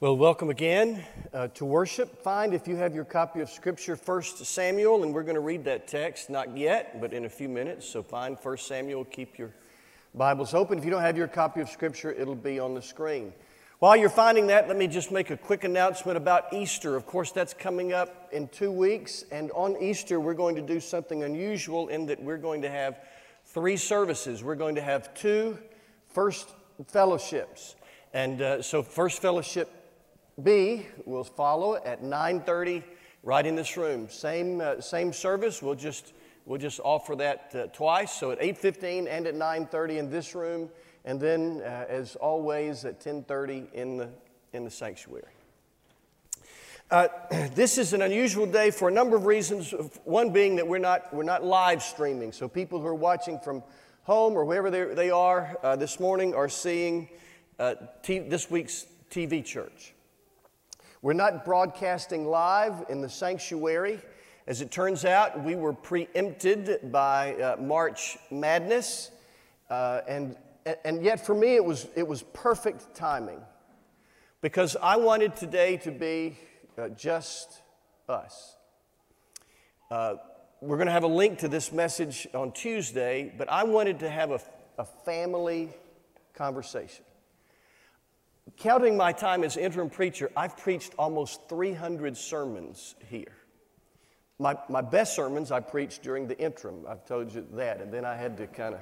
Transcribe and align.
Well, 0.00 0.16
welcome 0.16 0.48
again 0.48 1.04
uh, 1.34 1.48
to 1.48 1.66
worship. 1.66 2.22
Find 2.22 2.54
if 2.54 2.66
you 2.66 2.74
have 2.76 2.94
your 2.94 3.04
copy 3.04 3.40
of 3.40 3.50
Scripture, 3.50 3.96
1 3.96 4.22
Samuel, 4.22 5.02
and 5.02 5.12
we're 5.12 5.24
going 5.24 5.34
to 5.34 5.42
read 5.42 5.62
that 5.64 5.88
text, 5.88 6.30
not 6.30 6.56
yet, 6.56 7.02
but 7.02 7.12
in 7.12 7.26
a 7.26 7.28
few 7.28 7.50
minutes. 7.50 7.86
So 7.86 8.02
find 8.02 8.38
1 8.42 8.56
Samuel, 8.56 9.04
keep 9.04 9.36
your 9.36 9.50
Bibles 10.14 10.54
open. 10.54 10.78
If 10.78 10.86
you 10.86 10.90
don't 10.90 11.02
have 11.02 11.18
your 11.18 11.28
copy 11.28 11.60
of 11.60 11.68
Scripture, 11.68 12.12
it'll 12.12 12.34
be 12.34 12.58
on 12.58 12.72
the 12.72 12.80
screen. 12.80 13.34
While 13.78 13.94
you're 13.94 14.08
finding 14.08 14.46
that, 14.46 14.68
let 14.68 14.78
me 14.78 14.86
just 14.86 15.12
make 15.12 15.28
a 15.28 15.36
quick 15.36 15.64
announcement 15.64 16.16
about 16.16 16.50
Easter. 16.54 16.96
Of 16.96 17.04
course, 17.04 17.30
that's 17.30 17.52
coming 17.52 17.92
up 17.92 18.30
in 18.32 18.48
two 18.48 18.72
weeks, 18.72 19.26
and 19.30 19.50
on 19.50 19.76
Easter, 19.82 20.18
we're 20.18 20.32
going 20.32 20.56
to 20.56 20.62
do 20.62 20.80
something 20.80 21.24
unusual 21.24 21.88
in 21.88 22.06
that 22.06 22.22
we're 22.22 22.38
going 22.38 22.62
to 22.62 22.70
have 22.70 23.00
three 23.44 23.76
services. 23.76 24.42
We're 24.42 24.54
going 24.54 24.76
to 24.76 24.82
have 24.82 25.12
two 25.12 25.58
first 26.08 26.48
fellowships. 26.86 27.74
And 28.14 28.40
uh, 28.40 28.62
so, 28.62 28.82
First 28.82 29.20
Fellowship 29.22 29.79
B 30.42 30.86
will 31.04 31.24
follow 31.24 31.76
at 31.76 32.02
9:30 32.02 32.82
right 33.22 33.44
in 33.44 33.54
this 33.54 33.76
room. 33.76 34.08
Same 34.08 34.60
uh, 34.60 34.80
same 34.80 35.12
service. 35.12 35.62
We'll 35.62 35.74
just 35.74 36.12
we'll 36.46 36.58
just 36.58 36.80
offer 36.82 37.16
that 37.16 37.52
uh, 37.54 37.66
twice. 37.68 38.12
So 38.12 38.30
at 38.30 38.40
8:15 38.40 39.06
and 39.08 39.26
at 39.26 39.34
9:30 39.34 39.98
in 39.98 40.10
this 40.10 40.34
room, 40.34 40.68
and 41.04 41.20
then 41.20 41.62
uh, 41.62 41.86
as 41.88 42.16
always 42.16 42.84
at 42.84 43.00
10:30 43.00 43.72
in 43.72 43.96
the 43.96 44.10
in 44.52 44.64
the 44.64 44.70
sanctuary. 44.70 45.32
Uh, 46.90 47.08
this 47.54 47.78
is 47.78 47.92
an 47.92 48.02
unusual 48.02 48.46
day 48.46 48.70
for 48.70 48.88
a 48.88 48.92
number 48.92 49.16
of 49.16 49.24
reasons. 49.26 49.72
One 50.04 50.32
being 50.32 50.56
that 50.56 50.66
we're 50.66 50.78
not 50.78 51.12
we're 51.14 51.22
not 51.22 51.44
live 51.44 51.82
streaming, 51.82 52.32
so 52.32 52.48
people 52.48 52.80
who 52.80 52.86
are 52.86 52.94
watching 52.94 53.38
from 53.38 53.62
home 54.02 54.34
or 54.34 54.44
wherever 54.44 54.70
they 54.94 55.10
are 55.10 55.56
uh, 55.62 55.76
this 55.76 56.00
morning 56.00 56.34
are 56.34 56.48
seeing 56.48 57.08
uh, 57.58 57.74
t- 58.02 58.18
this 58.18 58.50
week's 58.50 58.86
TV 59.10 59.44
church. 59.44 59.92
We're 61.02 61.14
not 61.14 61.46
broadcasting 61.46 62.26
live 62.26 62.84
in 62.90 63.00
the 63.00 63.08
sanctuary. 63.08 64.00
As 64.46 64.60
it 64.60 64.70
turns 64.70 65.06
out, 65.06 65.42
we 65.42 65.54
were 65.54 65.72
preempted 65.72 66.92
by 66.92 67.34
uh, 67.36 67.56
March 67.58 68.18
Madness, 68.30 69.10
uh, 69.70 70.02
and, 70.06 70.36
and 70.84 71.02
yet 71.02 71.24
for 71.24 71.34
me 71.34 71.54
it 71.54 71.64
was, 71.64 71.86
it 71.96 72.06
was 72.06 72.22
perfect 72.34 72.94
timing 72.94 73.40
because 74.42 74.76
I 74.76 74.96
wanted 74.96 75.36
today 75.36 75.78
to 75.78 75.90
be 75.90 76.36
uh, 76.76 76.88
just 76.90 77.62
us. 78.06 78.56
Uh, 79.90 80.16
we're 80.60 80.76
going 80.76 80.86
to 80.86 80.92
have 80.92 81.04
a 81.04 81.06
link 81.06 81.38
to 81.38 81.48
this 81.48 81.72
message 81.72 82.28
on 82.34 82.52
Tuesday, 82.52 83.32
but 83.38 83.48
I 83.50 83.64
wanted 83.64 84.00
to 84.00 84.10
have 84.10 84.32
a, 84.32 84.40
a 84.76 84.84
family 84.84 85.70
conversation. 86.34 87.04
Counting 88.56 88.96
my 88.96 89.12
time 89.12 89.44
as 89.44 89.56
interim 89.56 89.90
preacher, 89.90 90.30
I've 90.36 90.56
preached 90.56 90.94
almost 90.98 91.48
300 91.48 92.16
sermons 92.16 92.94
here. 93.08 93.32
My, 94.38 94.56
my 94.68 94.80
best 94.80 95.14
sermons 95.14 95.52
I 95.52 95.60
preached 95.60 96.02
during 96.02 96.26
the 96.26 96.38
interim. 96.38 96.86
I've 96.88 97.04
told 97.04 97.34
you 97.34 97.46
that. 97.52 97.80
And 97.80 97.92
then 97.92 98.04
I 98.04 98.16
had 98.16 98.38
to 98.38 98.46
kind 98.46 98.76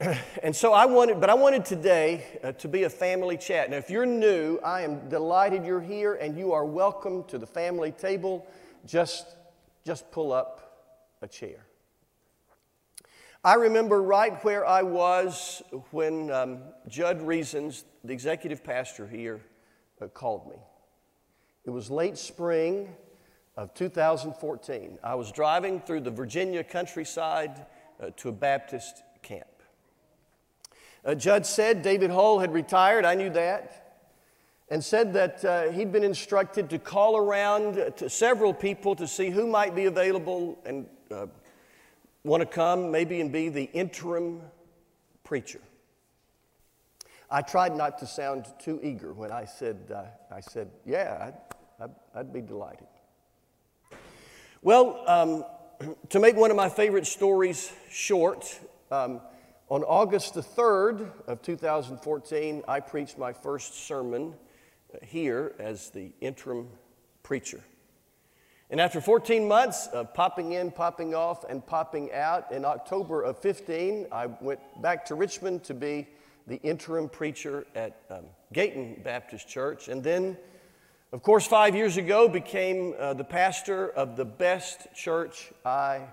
of. 0.00 0.18
and 0.42 0.54
so 0.54 0.74
I 0.74 0.84
wanted, 0.84 1.18
but 1.20 1.30
I 1.30 1.34
wanted 1.34 1.64
today 1.64 2.26
uh, 2.44 2.52
to 2.52 2.68
be 2.68 2.82
a 2.82 2.90
family 2.90 3.38
chat. 3.38 3.70
Now, 3.70 3.78
if 3.78 3.88
you're 3.88 4.04
new, 4.04 4.58
I 4.58 4.82
am 4.82 5.08
delighted 5.08 5.64
you're 5.64 5.80
here 5.80 6.14
and 6.14 6.36
you 6.36 6.52
are 6.52 6.66
welcome 6.66 7.24
to 7.24 7.38
the 7.38 7.46
family 7.46 7.92
table. 7.92 8.46
Just, 8.84 9.36
just 9.86 10.10
pull 10.10 10.32
up 10.32 11.16
a 11.22 11.28
chair. 11.28 11.64
I 13.44 13.54
remember 13.54 14.00
right 14.00 14.42
where 14.44 14.64
I 14.64 14.82
was 14.82 15.62
when 15.90 16.30
um, 16.30 16.58
Judd 16.86 17.20
Reasons, 17.20 17.84
the 18.04 18.12
executive 18.12 18.62
pastor 18.62 19.08
here, 19.08 19.40
uh, 20.00 20.06
called 20.06 20.48
me. 20.48 20.54
It 21.64 21.70
was 21.70 21.90
late 21.90 22.16
spring 22.16 22.94
of 23.56 23.74
2014. 23.74 24.96
I 25.02 25.16
was 25.16 25.32
driving 25.32 25.80
through 25.80 26.02
the 26.02 26.10
Virginia 26.12 26.62
countryside 26.62 27.66
uh, 28.00 28.10
to 28.18 28.28
a 28.28 28.32
Baptist 28.32 29.02
camp. 29.22 29.48
Uh, 31.04 31.16
Judd 31.16 31.44
said 31.44 31.82
David 31.82 32.10
Hull 32.10 32.38
had 32.38 32.52
retired, 32.52 33.04
I 33.04 33.16
knew 33.16 33.30
that, 33.30 33.98
and 34.68 34.84
said 34.84 35.12
that 35.14 35.44
uh, 35.44 35.72
he'd 35.72 35.90
been 35.90 36.04
instructed 36.04 36.70
to 36.70 36.78
call 36.78 37.16
around 37.16 37.74
to 37.96 38.08
several 38.08 38.54
people 38.54 38.94
to 38.94 39.08
see 39.08 39.30
who 39.30 39.48
might 39.48 39.74
be 39.74 39.86
available 39.86 40.60
and 40.64 40.86
uh, 41.10 41.26
want 42.24 42.40
to 42.40 42.46
come 42.46 42.90
maybe 42.90 43.20
and 43.20 43.32
be 43.32 43.48
the 43.48 43.64
interim 43.64 44.42
preacher. 45.24 45.60
I 47.30 47.42
tried 47.42 47.76
not 47.76 47.98
to 47.98 48.06
sound 48.06 48.46
too 48.58 48.78
eager 48.82 49.12
when 49.12 49.32
I 49.32 49.46
said, 49.46 49.90
uh, 49.94 50.04
I 50.34 50.40
said 50.40 50.70
yeah, 50.84 51.32
I'd, 51.80 51.84
I'd, 51.84 51.90
I'd, 52.14 52.32
be 52.32 52.42
delighted. 52.42 52.86
Well, 54.60 55.02
um, 55.06 55.44
to 56.10 56.20
make 56.20 56.36
one 56.36 56.50
of 56.50 56.56
my 56.56 56.68
favorite 56.68 57.06
stories 57.06 57.72
short, 57.90 58.60
um, 58.90 59.20
on 59.68 59.82
August 59.84 60.34
the 60.34 60.42
3rd 60.42 61.10
of 61.26 61.40
2014, 61.40 62.62
I 62.68 62.80
preached 62.80 63.16
my 63.16 63.32
first 63.32 63.86
sermon 63.86 64.34
here 65.02 65.54
as 65.58 65.88
the 65.88 66.12
interim 66.20 66.68
preacher. 67.22 67.60
And 68.72 68.80
after 68.80 69.02
14 69.02 69.46
months 69.46 69.86
of 69.88 70.14
popping 70.14 70.52
in, 70.52 70.70
popping 70.70 71.14
off, 71.14 71.44
and 71.44 71.64
popping 71.64 72.10
out, 72.10 72.50
in 72.50 72.64
October 72.64 73.20
of 73.20 73.38
15, 73.38 74.06
I 74.10 74.28
went 74.40 74.60
back 74.80 75.04
to 75.06 75.14
Richmond 75.14 75.62
to 75.64 75.74
be 75.74 76.08
the 76.46 76.56
interim 76.62 77.10
preacher 77.10 77.66
at 77.74 78.00
um, 78.08 78.24
Gayton 78.54 79.02
Baptist 79.04 79.46
Church. 79.46 79.88
And 79.88 80.02
then, 80.02 80.38
of 81.12 81.22
course, 81.22 81.46
five 81.46 81.76
years 81.76 81.98
ago, 81.98 82.30
became 82.30 82.94
uh, 82.98 83.12
the 83.12 83.24
pastor 83.24 83.90
of 83.90 84.16
the 84.16 84.24
best 84.24 84.86
church 84.94 85.52
I 85.66 86.06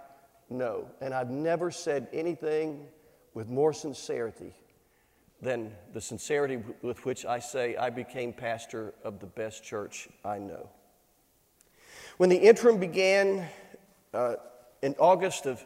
know. 0.49 0.89
And 0.99 1.13
I've 1.13 1.31
never 1.31 1.71
said 1.71 2.09
anything 2.11 2.87
with 3.33 3.47
more 3.47 3.71
sincerity 3.71 4.53
than 5.41 5.71
the 5.93 6.01
sincerity 6.01 6.59
with 6.81 7.05
which 7.05 7.25
I 7.25 7.39
say 7.39 7.77
I 7.77 7.89
became 7.89 8.33
pastor 8.33 8.93
of 9.05 9.21
the 9.21 9.27
best 9.27 9.63
church 9.63 10.09
I 10.25 10.39
know. 10.39 10.69
When 12.19 12.27
the 12.27 12.35
interim 12.35 12.79
began 12.81 13.47
uh, 14.13 14.35
in 14.81 14.93
August 14.99 15.45
of 15.45 15.63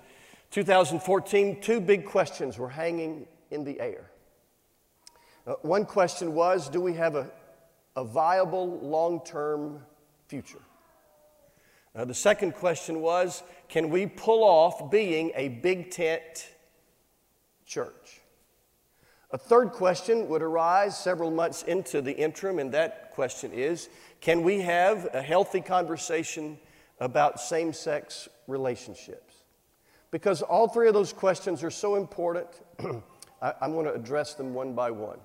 2014, 0.52 1.62
two 1.62 1.81
big 1.81 2.06
questions 2.06 2.59
were 2.59 2.69
hanging 2.69 3.25
in 3.50 3.64
the 3.64 3.80
air. 3.80 4.12
Uh, 5.47 5.53
one 5.64 5.84
question 5.84 6.36
was 6.36 6.69
Do 6.69 6.80
we 6.80 6.94
have 6.94 7.16
a, 7.16 7.28
a 7.96 8.03
viable 8.03 8.80
long 8.81 9.22
term 9.25 9.80
future? 10.28 10.62
Uh, 11.96 12.06
the 12.06 12.14
second 12.14 12.53
question 12.53 13.02
was 13.02 13.41
Can 13.68 13.90
we 13.90 14.06
pull 14.06 14.44
off 14.44 14.91
being 14.91 15.31
a 15.34 15.47
big 15.47 15.90
tent 15.90 16.52
church? 17.66 18.22
A 19.31 19.40
third 19.40 19.72
question 19.72 20.30
would 20.30 20.44
arise 20.44 20.96
several 20.96 21.31
months 21.31 21.64
into 21.64 22.00
the 22.00 22.16
interim, 22.16 22.59
and 22.59 22.72
that 22.74 23.09
question 23.09 23.52
is 23.52 23.90
Can 24.23 24.41
we 24.41 24.61
have 24.61 25.09
a 25.13 25.22
healthy 25.22 25.59
conversation 25.59 26.57
about 27.01 27.41
same 27.41 27.73
sex 27.73 28.29
relationships? 28.47 29.35
Because 30.11 30.41
all 30.41 30.69
three 30.69 30.88
of 30.88 30.94
those 30.94 31.11
questions 31.11 31.61
are 31.61 31.69
so 31.69 31.95
important, 31.95 32.47
I, 33.41 33.53
am 33.61 33.73
going 33.73 33.84
to 33.84 33.94
address 33.94 34.35
them 34.35 34.53
one 34.53 34.75
by 34.75 34.91
one. 34.91 35.19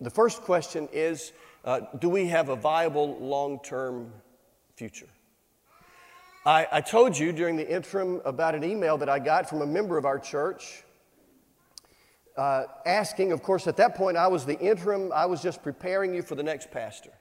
The 0.00 0.10
first 0.10 0.42
question 0.42 0.88
is 0.92 1.30
uh, 1.64 1.82
Do 2.00 2.08
we 2.08 2.26
have 2.26 2.48
a 2.48 2.56
viable 2.56 3.18
long 3.18 3.60
term 3.62 4.12
future? 4.74 5.06
I, 6.44 6.66
I 6.72 6.80
told 6.80 7.16
you 7.16 7.30
during 7.30 7.54
the 7.54 7.72
interim 7.72 8.20
about 8.24 8.56
an 8.56 8.64
email 8.64 8.98
that 8.98 9.08
I 9.08 9.20
got 9.20 9.48
from 9.48 9.62
a 9.62 9.66
member 9.66 9.96
of 9.96 10.04
our 10.04 10.18
church 10.18 10.82
uh, 12.36 12.64
asking, 12.84 13.30
of 13.30 13.44
course, 13.44 13.68
at 13.68 13.76
that 13.76 13.94
point 13.94 14.16
I 14.16 14.26
was 14.26 14.44
the 14.44 14.58
interim, 14.58 15.12
I 15.12 15.26
was 15.26 15.40
just 15.40 15.62
preparing 15.62 16.12
you 16.16 16.22
for 16.22 16.34
the 16.34 16.42
next 16.42 16.72
pastor. 16.72 17.12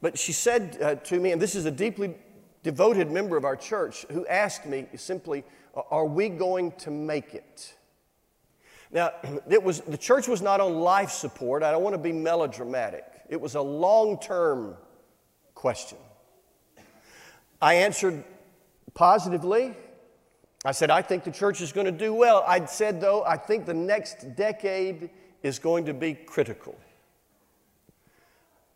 But 0.00 0.18
she 0.18 0.32
said 0.32 0.78
uh, 0.80 0.94
to 0.96 1.18
me, 1.18 1.32
and 1.32 1.40
this 1.40 1.54
is 1.54 1.64
a 1.64 1.70
deeply 1.70 2.14
devoted 2.62 3.10
member 3.10 3.36
of 3.36 3.44
our 3.44 3.56
church 3.56 4.04
who 4.10 4.26
asked 4.26 4.66
me 4.66 4.86
simply, 4.96 5.44
Are 5.90 6.06
we 6.06 6.28
going 6.28 6.72
to 6.72 6.90
make 6.90 7.34
it? 7.34 7.74
Now, 8.90 9.12
it 9.50 9.62
was, 9.62 9.80
the 9.80 9.98
church 9.98 10.28
was 10.28 10.42
not 10.42 10.60
on 10.60 10.76
life 10.80 11.10
support. 11.10 11.62
I 11.62 11.70
don't 11.70 11.82
want 11.82 11.94
to 11.94 12.02
be 12.02 12.12
melodramatic. 12.12 13.04
It 13.28 13.40
was 13.40 13.54
a 13.54 13.62
long 13.62 14.18
term 14.18 14.76
question. 15.54 15.98
I 17.60 17.74
answered 17.74 18.22
positively 18.94 19.74
I 20.66 20.72
said, 20.72 20.90
I 20.90 21.00
think 21.00 21.22
the 21.22 21.30
church 21.30 21.60
is 21.60 21.70
going 21.70 21.84
to 21.86 21.92
do 21.92 22.12
well. 22.12 22.44
I 22.44 22.64
said, 22.64 23.00
though, 23.00 23.24
I 23.24 23.36
think 23.36 23.66
the 23.66 23.74
next 23.74 24.34
decade 24.34 25.10
is 25.44 25.60
going 25.60 25.84
to 25.86 25.94
be 25.94 26.12
critical. 26.14 26.76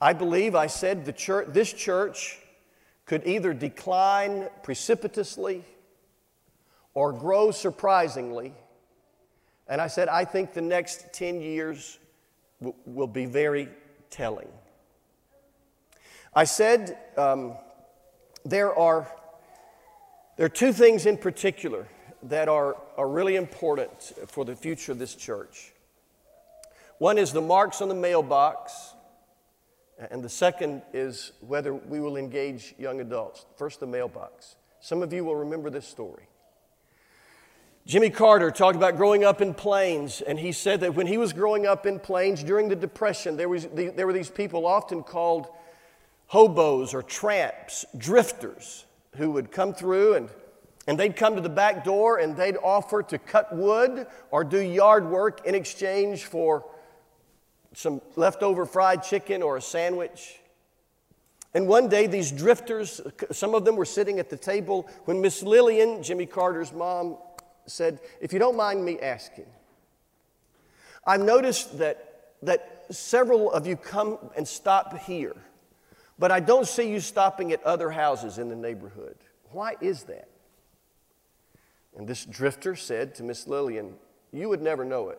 I 0.01 0.13
believe, 0.15 0.55
I 0.55 0.67
said, 0.67 1.05
the 1.05 1.13
church, 1.13 1.49
this 1.51 1.73
church 1.73 2.39
could 3.05 3.27
either 3.27 3.53
decline 3.53 4.49
precipitously 4.63 5.65
or 6.95 7.13
grow 7.13 7.51
surprisingly. 7.51 8.55
And 9.69 9.81
I 9.81 9.89
said, 9.89 10.09
I 10.09 10.25
think 10.25 10.55
the 10.55 10.63
next 10.63 11.13
10 11.13 11.41
years 11.41 11.99
w- 12.61 12.77
will 12.87 13.07
be 13.07 13.27
very 13.27 13.69
telling. 14.11 14.49
I 16.35 16.45
said 16.45 16.97
um, 17.17 17.55
there, 18.45 18.75
are, 18.75 19.11
there 20.37 20.47
are 20.47 20.51
two 20.51 20.73
things 20.73 21.07
in 21.07 21.17
particular 21.17 21.87
that 22.25 22.49
are, 22.49 22.77
are 22.97 23.09
really 23.09 23.37
important 23.37 23.91
for 24.29 24.45
the 24.45 24.55
future 24.57 24.93
of 24.93 24.99
this 24.99 25.15
church. 25.15 25.73
One 26.99 27.19
is 27.19 27.33
the 27.33 27.41
marks 27.41 27.81
on 27.81 27.89
the 27.89 27.95
mailbox, 27.95 28.95
and 30.11 30.23
the 30.23 30.29
second 30.29 30.83
is 30.93 31.33
whether 31.41 31.75
we 31.75 32.01
will 32.01 32.17
engage 32.17 32.75
young 32.79 33.01
adults. 33.01 33.45
First, 33.57 33.81
the 33.81 33.87
mailbox. 33.87 34.57
Some 34.81 35.03
of 35.03 35.13
you 35.13 35.25
will 35.25 35.37
remember 35.37 35.69
this 35.69 35.87
story. 35.87 36.25
Jimmy 37.87 38.11
Carter 38.11 38.51
talked 38.51 38.77
about 38.77 38.97
growing 38.97 39.25
up 39.25 39.41
in 39.41 39.53
Plains, 39.53 40.21
and 40.21 40.39
he 40.39 40.53
said 40.53 40.81
that 40.81 40.95
when 40.95 41.07
he 41.07 41.19
was 41.19 41.33
growing 41.33 41.67
up 41.67 41.87
in 41.87 41.99
Plains 41.99 42.43
during 42.43 42.69
the 42.69 42.77
Depression, 42.77 43.37
there, 43.37 43.49
was, 43.49 43.67
there 43.73 44.07
were 44.07 44.13
these 44.13 44.31
people 44.31 44.67
often 44.67 45.03
called 45.03 45.49
hobos 46.27 46.95
or 46.95 47.03
tramps, 47.03 47.85
drifters, 47.97 48.85
who 49.17 49.33
would 49.33 49.51
come 49.51 49.75
through 49.75 50.15
and, 50.15 50.29
and 50.87 50.99
they'd 50.99 51.17
come 51.17 51.35
to 51.35 51.41
the 51.41 51.49
back 51.49 51.85
door 51.85 52.19
and 52.19 52.37
they'd 52.37 52.57
offer 52.63 53.03
to 53.03 53.19
cut 53.19 53.55
wood 53.55 54.07
or 54.31 54.45
do 54.45 54.61
yard 54.61 55.09
work 55.09 55.45
in 55.45 55.55
exchange 55.55 56.25
for 56.25 56.65
some 57.73 58.01
leftover 58.17 58.67
fried 58.67 59.03
chicken 59.03 59.43
or 59.43 59.57
a 59.57 59.63
sandwich. 59.63 60.41
And 61.53 61.67
one 61.67 61.89
day, 61.89 62.07
these 62.07 62.31
drifters, 62.31 63.01
some 63.33 63.55
of 63.55 63.65
them 63.65 63.77
were 63.77 63.85
sitting 63.85 64.19
at 64.19 64.31
the 64.31 64.37
table 64.37 64.89
when 65.05 65.21
Miss 65.21 65.43
Lillian, 65.43 66.03
Jimmy 66.03 66.27
Carter's 66.27 66.73
mom, 66.73 67.17
said, 67.67 68.01
If 68.21 68.33
you 68.33 68.39
don't 68.39 68.57
mind 68.57 68.85
me 68.85 69.01
asking, 69.01 69.47
I've 71.07 71.23
noticed 71.23 71.79
that, 71.79 72.35
that 72.43 72.85
several 72.91 73.51
of 73.53 73.67
you 73.67 73.77
come 73.77 74.19
and 74.37 74.47
stop 74.47 74.97
here, 74.99 75.37
but 76.19 76.31
I 76.31 76.41
don't 76.41 76.67
see 76.67 76.91
you 76.91 77.01
stopping 77.01 77.53
at 77.53 77.63
other 77.65 77.91
houses 77.91 78.39
in 78.39 78.49
the 78.49 78.57
neighborhood. 78.57 79.17
Why 79.51 79.75
is 79.81 80.05
that? 80.05 80.29
And 81.97 82.07
this 82.07 82.25
drifter 82.25 82.77
said 82.77 83.15
to 83.17 83.25
Miss 83.25 83.49
Lillian, 83.49 83.95
You 84.33 84.49
would 84.49 84.63
never 84.63 84.85
know 84.85 85.09
it, 85.09 85.19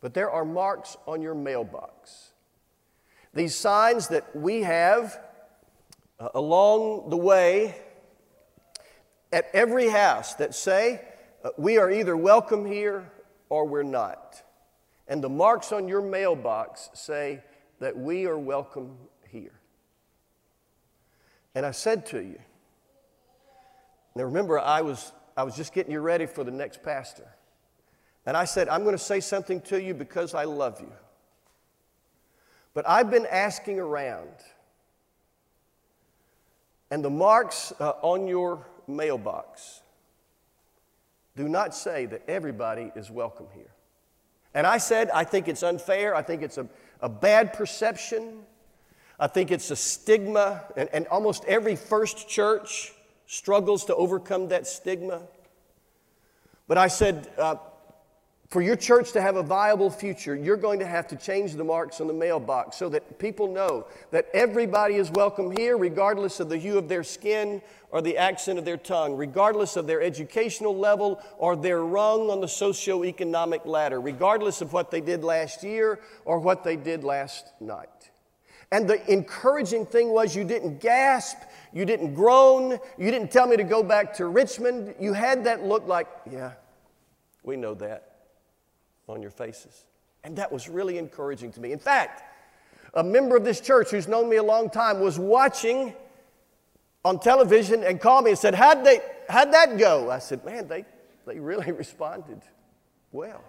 but 0.00 0.14
there 0.14 0.30
are 0.30 0.44
marks 0.44 0.96
on 1.06 1.22
your 1.22 1.34
mailbox. 1.34 2.32
These 3.34 3.54
signs 3.54 4.08
that 4.08 4.34
we 4.34 4.62
have 4.62 5.18
uh, 6.18 6.28
along 6.34 7.10
the 7.10 7.16
way 7.16 7.76
at 9.32 9.46
every 9.52 9.88
house 9.88 10.34
that 10.34 10.54
say, 10.54 11.00
uh, 11.44 11.50
we 11.56 11.78
are 11.78 11.90
either 11.90 12.16
welcome 12.16 12.64
here 12.64 13.10
or 13.48 13.66
we're 13.66 13.82
not. 13.82 14.42
And 15.06 15.22
the 15.22 15.28
marks 15.28 15.72
on 15.72 15.88
your 15.88 16.02
mailbox 16.02 16.90
say 16.94 17.42
that 17.80 17.96
we 17.96 18.26
are 18.26 18.38
welcome 18.38 18.96
here. 19.28 19.58
And 21.54 21.64
I 21.64 21.70
said 21.70 22.06
to 22.06 22.20
you, 22.20 22.38
now 24.14 24.24
remember, 24.24 24.58
I 24.58 24.82
was, 24.82 25.12
I 25.36 25.44
was 25.44 25.56
just 25.56 25.72
getting 25.72 25.92
you 25.92 26.00
ready 26.00 26.26
for 26.26 26.44
the 26.44 26.50
next 26.50 26.82
pastor. 26.82 27.26
And 28.28 28.36
I 28.36 28.44
said, 28.44 28.68
I'm 28.68 28.82
going 28.82 28.94
to 28.94 29.02
say 29.02 29.20
something 29.20 29.62
to 29.62 29.80
you 29.80 29.94
because 29.94 30.34
I 30.34 30.44
love 30.44 30.82
you. 30.82 30.92
But 32.74 32.86
I've 32.86 33.10
been 33.10 33.24
asking 33.24 33.80
around, 33.80 34.28
and 36.90 37.02
the 37.02 37.08
marks 37.08 37.72
uh, 37.80 37.92
on 38.02 38.28
your 38.28 38.66
mailbox 38.86 39.80
do 41.36 41.48
not 41.48 41.74
say 41.74 42.04
that 42.04 42.20
everybody 42.28 42.92
is 42.94 43.10
welcome 43.10 43.46
here. 43.54 43.72
And 44.52 44.66
I 44.66 44.76
said, 44.76 45.08
I 45.08 45.24
think 45.24 45.48
it's 45.48 45.62
unfair. 45.62 46.14
I 46.14 46.20
think 46.20 46.42
it's 46.42 46.58
a, 46.58 46.68
a 47.00 47.08
bad 47.08 47.54
perception. 47.54 48.40
I 49.18 49.28
think 49.28 49.50
it's 49.50 49.70
a 49.70 49.76
stigma. 49.76 50.64
And, 50.76 50.90
and 50.92 51.06
almost 51.06 51.46
every 51.46 51.76
first 51.76 52.28
church 52.28 52.92
struggles 53.26 53.86
to 53.86 53.94
overcome 53.94 54.48
that 54.48 54.66
stigma. 54.66 55.22
But 56.66 56.76
I 56.76 56.88
said, 56.88 57.30
uh, 57.38 57.56
for 58.48 58.62
your 58.62 58.76
church 58.76 59.12
to 59.12 59.20
have 59.20 59.36
a 59.36 59.42
viable 59.42 59.90
future, 59.90 60.34
you're 60.34 60.56
going 60.56 60.78
to 60.78 60.86
have 60.86 61.06
to 61.08 61.16
change 61.16 61.52
the 61.52 61.64
marks 61.64 62.00
on 62.00 62.06
the 62.06 62.14
mailbox 62.14 62.78
so 62.78 62.88
that 62.88 63.18
people 63.18 63.52
know 63.52 63.86
that 64.10 64.26
everybody 64.32 64.94
is 64.94 65.10
welcome 65.10 65.54
here, 65.54 65.76
regardless 65.76 66.40
of 66.40 66.48
the 66.48 66.56
hue 66.56 66.78
of 66.78 66.88
their 66.88 67.04
skin 67.04 67.60
or 67.90 68.00
the 68.00 68.16
accent 68.16 68.58
of 68.58 68.64
their 68.64 68.78
tongue, 68.78 69.14
regardless 69.16 69.76
of 69.76 69.86
their 69.86 70.00
educational 70.00 70.74
level 70.74 71.22
or 71.36 71.56
their 71.56 71.84
rung 71.84 72.30
on 72.30 72.40
the 72.40 72.46
socioeconomic 72.46 73.66
ladder, 73.66 74.00
regardless 74.00 74.62
of 74.62 74.72
what 74.72 74.90
they 74.90 75.02
did 75.02 75.22
last 75.22 75.62
year 75.62 76.00
or 76.24 76.38
what 76.38 76.64
they 76.64 76.76
did 76.76 77.04
last 77.04 77.52
night. 77.60 78.10
And 78.72 78.88
the 78.88 79.12
encouraging 79.12 79.84
thing 79.84 80.08
was 80.08 80.34
you 80.34 80.44
didn't 80.44 80.80
gasp, 80.80 81.36
you 81.74 81.84
didn't 81.84 82.14
groan, 82.14 82.78
you 82.96 83.10
didn't 83.10 83.30
tell 83.30 83.46
me 83.46 83.58
to 83.58 83.64
go 83.64 83.82
back 83.82 84.14
to 84.14 84.26
Richmond. 84.26 84.94
You 84.98 85.12
had 85.12 85.44
that 85.44 85.64
look 85.64 85.86
like, 85.86 86.06
yeah, 86.30 86.52
we 87.42 87.56
know 87.56 87.74
that 87.74 88.07
on 89.08 89.22
your 89.22 89.30
faces. 89.30 89.84
And 90.24 90.36
that 90.36 90.50
was 90.50 90.68
really 90.68 90.98
encouraging 90.98 91.52
to 91.52 91.60
me. 91.60 91.72
In 91.72 91.78
fact, 91.78 92.22
a 92.94 93.04
member 93.04 93.36
of 93.36 93.44
this 93.44 93.60
church 93.60 93.90
who's 93.90 94.08
known 94.08 94.28
me 94.28 94.36
a 94.36 94.42
long 94.42 94.70
time 94.70 95.00
was 95.00 95.18
watching 95.18 95.94
on 97.04 97.20
television 97.20 97.84
and 97.84 98.00
called 98.00 98.24
me 98.24 98.30
and 98.30 98.38
said, 98.38 98.54
How'd, 98.54 98.84
they, 98.84 99.00
how'd 99.28 99.52
that 99.52 99.78
go? 99.78 100.10
I 100.10 100.18
said, 100.18 100.44
Man, 100.44 100.68
they, 100.68 100.84
they 101.26 101.38
really 101.38 101.72
responded 101.84 102.42
well. 103.12 103.42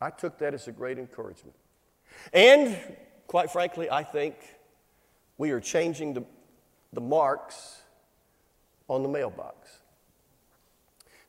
I 0.00 0.10
took 0.10 0.38
that 0.38 0.54
as 0.54 0.68
a 0.68 0.72
great 0.72 0.98
encouragement. 0.98 1.56
And 2.32 2.78
quite 3.26 3.50
frankly, 3.50 3.90
I 3.90 4.02
think 4.04 4.36
we 5.36 5.50
are 5.50 5.60
changing 5.60 6.14
the, 6.14 6.24
the 6.92 7.00
marks 7.00 7.82
on 8.88 9.02
the 9.02 9.08
mailbox. 9.08 9.68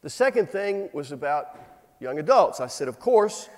The 0.02 0.10
second 0.10 0.50
thing 0.50 0.90
was 0.94 1.12
about 1.12 1.69
young 2.00 2.20
adults. 2.20 2.60
I 2.60 2.68
said, 2.68 2.88
Of 2.88 3.00
course, 3.00 3.50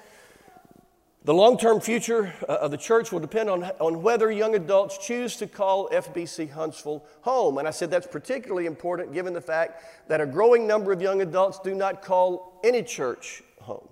the 1.24 1.34
long 1.34 1.58
term 1.58 1.80
future 1.80 2.34
uh, 2.50 2.54
of 2.54 2.72
the 2.72 2.78
church 2.78 3.12
will 3.12 3.20
depend 3.20 3.50
on, 3.50 3.64
on 3.80 4.02
whether 4.02 4.32
young 4.32 4.56
adults 4.56 4.98
choose 4.98 5.36
to 5.38 5.48
call 5.48 5.88
FBC 5.90 6.50
Huntsville 6.50 7.06
home. 7.22 7.60
And 7.60 7.68
I 7.68 7.72
said 7.72 7.92
that's 7.92 8.08
particularly 8.08 8.66
important 8.66 9.14
given 9.14 9.34
the 9.34 9.42
fact 9.42 9.84
that 10.08 10.20
a 10.20 10.26
growing 10.26 10.66
number 10.66 10.92
of 10.92 11.02
young 11.02 11.22
adults 11.22 11.60
do 11.60 11.76
not 11.76 12.02
call 12.02 12.60
any 12.64 12.82
church 12.82 13.44
home. 13.62 13.88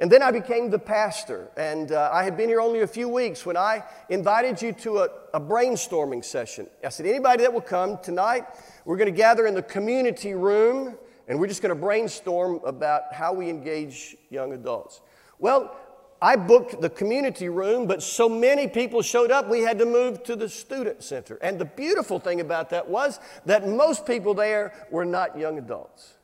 And 0.00 0.10
then 0.10 0.22
I 0.22 0.30
became 0.30 0.70
the 0.70 0.78
pastor, 0.78 1.50
and 1.58 1.92
uh, 1.92 2.08
I 2.10 2.24
had 2.24 2.34
been 2.34 2.48
here 2.48 2.62
only 2.62 2.80
a 2.80 2.86
few 2.86 3.06
weeks 3.06 3.44
when 3.44 3.58
I 3.58 3.84
invited 4.08 4.62
you 4.62 4.72
to 4.72 5.00
a, 5.00 5.08
a 5.34 5.40
brainstorming 5.40 6.24
session. 6.24 6.66
I 6.82 6.88
said, 6.88 7.04
anybody 7.04 7.42
that 7.42 7.52
will 7.52 7.60
come 7.60 7.98
tonight, 7.98 8.46
we're 8.86 8.96
going 8.96 9.12
to 9.12 9.16
gather 9.16 9.46
in 9.46 9.54
the 9.54 9.62
community 9.62 10.32
room 10.32 10.96
and 11.30 11.38
we're 11.38 11.46
just 11.46 11.62
going 11.62 11.74
to 11.74 11.80
brainstorm 11.80 12.60
about 12.64 13.14
how 13.14 13.32
we 13.32 13.48
engage 13.48 14.16
young 14.30 14.52
adults. 14.52 15.00
Well, 15.38 15.76
I 16.20 16.34
booked 16.34 16.80
the 16.80 16.90
community 16.90 17.48
room, 17.48 17.86
but 17.86 18.02
so 18.02 18.28
many 18.28 18.66
people 18.66 19.00
showed 19.00 19.30
up, 19.30 19.48
we 19.48 19.60
had 19.60 19.78
to 19.78 19.86
move 19.86 20.24
to 20.24 20.34
the 20.34 20.48
student 20.48 21.04
center. 21.04 21.36
And 21.36 21.56
the 21.56 21.64
beautiful 21.64 22.18
thing 22.18 22.40
about 22.40 22.70
that 22.70 22.88
was 22.88 23.20
that 23.46 23.68
most 23.68 24.06
people 24.06 24.34
there 24.34 24.74
were 24.90 25.04
not 25.04 25.38
young 25.38 25.56
adults. 25.56 26.14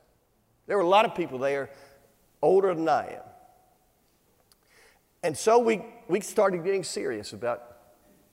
There 0.65 0.75
were 0.75 0.83
a 0.83 0.89
lot 0.89 1.05
of 1.05 1.15
people 1.15 1.39
there 1.39 1.69
older 2.41 2.75
than 2.75 2.89
I 2.89 3.05
am. 3.13 3.23
And 5.23 5.37
so 5.37 5.57
we, 5.57 5.85
we 6.09 6.19
started 6.19 6.65
getting 6.65 6.83
serious 6.83 7.31
about 7.31 7.77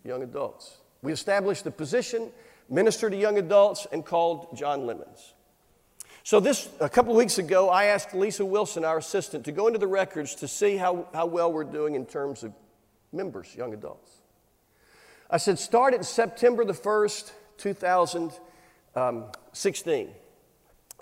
young 0.02 0.24
adults. 0.24 0.78
We 1.02 1.12
established 1.12 1.62
the 1.62 1.70
position, 1.70 2.32
minister 2.68 3.08
to 3.08 3.16
young 3.16 3.38
adults, 3.38 3.86
and 3.92 4.04
called 4.04 4.56
John 4.56 4.86
Lemons. 4.86 5.34
So, 6.26 6.40
this, 6.40 6.70
a 6.80 6.88
couple 6.88 7.12
of 7.12 7.18
weeks 7.18 7.36
ago, 7.36 7.68
I 7.68 7.84
asked 7.84 8.14
Lisa 8.14 8.46
Wilson, 8.46 8.82
our 8.82 8.96
assistant, 8.96 9.44
to 9.44 9.52
go 9.52 9.66
into 9.66 9.78
the 9.78 9.86
records 9.86 10.34
to 10.36 10.48
see 10.48 10.78
how, 10.78 11.06
how 11.12 11.26
well 11.26 11.52
we're 11.52 11.64
doing 11.64 11.96
in 11.96 12.06
terms 12.06 12.42
of 12.42 12.54
members, 13.12 13.54
young 13.54 13.74
adults. 13.74 14.10
I 15.30 15.36
said, 15.36 15.58
start 15.58 15.92
at 15.92 16.06
September 16.06 16.64
the 16.64 16.72
1st, 16.72 17.30
2016. 17.58 20.08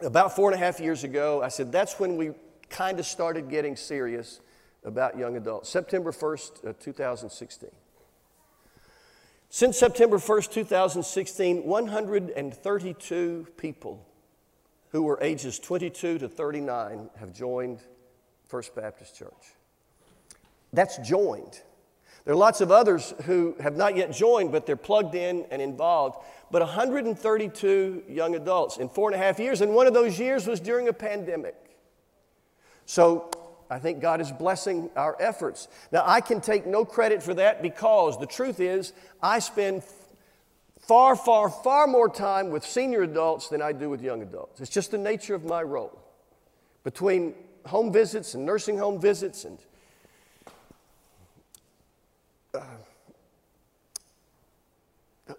About 0.01 0.35
four 0.35 0.51
and 0.51 0.61
a 0.61 0.65
half 0.65 0.81
years 0.81 1.05
ago, 1.05 1.41
I 1.41 1.49
said, 1.49 1.71
that's 1.71 2.01
when 2.01 2.17
we 2.17 2.33
kind 2.69 2.99
of 2.99 3.07
started 3.07 3.49
getting 3.49 3.77
serious 3.77 4.41
about 4.85 5.17
young 5.17 5.37
adults. 5.37 5.69
September 5.69 6.11
1st, 6.11 6.71
uh, 6.71 6.73
2016. 6.81 7.71
Since 9.51 9.79
September 9.79 10.19
1st, 10.19 10.51
2016, 10.51 11.65
132 11.65 13.47
people 13.57 14.05
who 14.93 15.03
were 15.03 15.19
ages 15.23 15.59
22 15.59 16.19
to 16.19 16.29
39 16.29 17.11
have 17.19 17.33
joined 17.33 17.81
First 18.47 18.75
Baptist 18.75 19.17
Church. 19.17 19.55
That's 20.73 20.99
joined. 20.99 21.61
There 22.25 22.35
are 22.35 22.37
lots 22.37 22.61
of 22.61 22.71
others 22.71 23.15
who 23.25 23.57
have 23.59 23.77
not 23.77 23.97
yet 23.97 24.13
joined, 24.13 24.53
but 24.53 24.65
they're 24.65 24.77
plugged 24.77 25.15
in 25.15 25.47
and 25.51 25.61
involved. 25.61 26.19
But 26.51 26.61
132 26.63 28.05
young 28.09 28.37
adults 28.37 28.77
in 28.77 28.89
four 28.89 29.11
and 29.11 29.21
a 29.21 29.25
half 29.25 29.41
years, 29.41 29.61
and 29.63 29.75
one 29.75 29.87
of 29.87 29.95
those 29.95 30.21
years 30.21 30.47
was 30.47 30.61
during 30.61 30.89
a 30.89 30.93
pandemic. 30.93 31.57
So 32.85 33.31
I 33.71 33.79
think 33.79 34.01
God 34.01 34.21
is 34.21 34.31
blessing 34.31 34.91
our 34.95 35.17
efforts. 35.19 35.69
Now, 35.91 36.05
I 36.07 36.21
can 36.21 36.43
take 36.43 36.67
no 36.67 36.85
credit 36.85 37.23
for 37.23 37.33
that 37.35 37.63
because 37.63 38.21
the 38.21 38.27
truth 38.27 38.61
is, 38.61 38.93
I 39.23 39.39
spend 39.39 39.83
far, 40.83 41.17
far, 41.17 41.49
far 41.49 41.87
more 41.87 42.09
time 42.09 42.51
with 42.51 42.65
senior 42.65 43.03
adults 43.03 43.49
than 43.49 43.63
I 43.63 43.73
do 43.73 43.89
with 43.89 44.03
young 44.03 44.23
adults. 44.23 44.61
It's 44.61 44.71
just 44.71 44.91
the 44.91 44.99
nature 44.99 45.35
of 45.35 45.45
my 45.45 45.63
role. 45.63 45.99
Between 46.85 47.35
home 47.67 47.93
visits 47.93 48.35
and 48.35 48.45
nursing 48.45 48.77
home 48.77 49.01
visits 49.01 49.45
and 49.45 49.59
uh, 52.55 52.61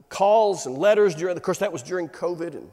calls 0.09 0.65
and 0.65 0.77
letters 0.77 1.15
during, 1.15 1.35
of 1.35 1.43
course, 1.43 1.59
that 1.59 1.71
was 1.71 1.83
during 1.83 2.07
COVID, 2.07 2.55
and 2.55 2.71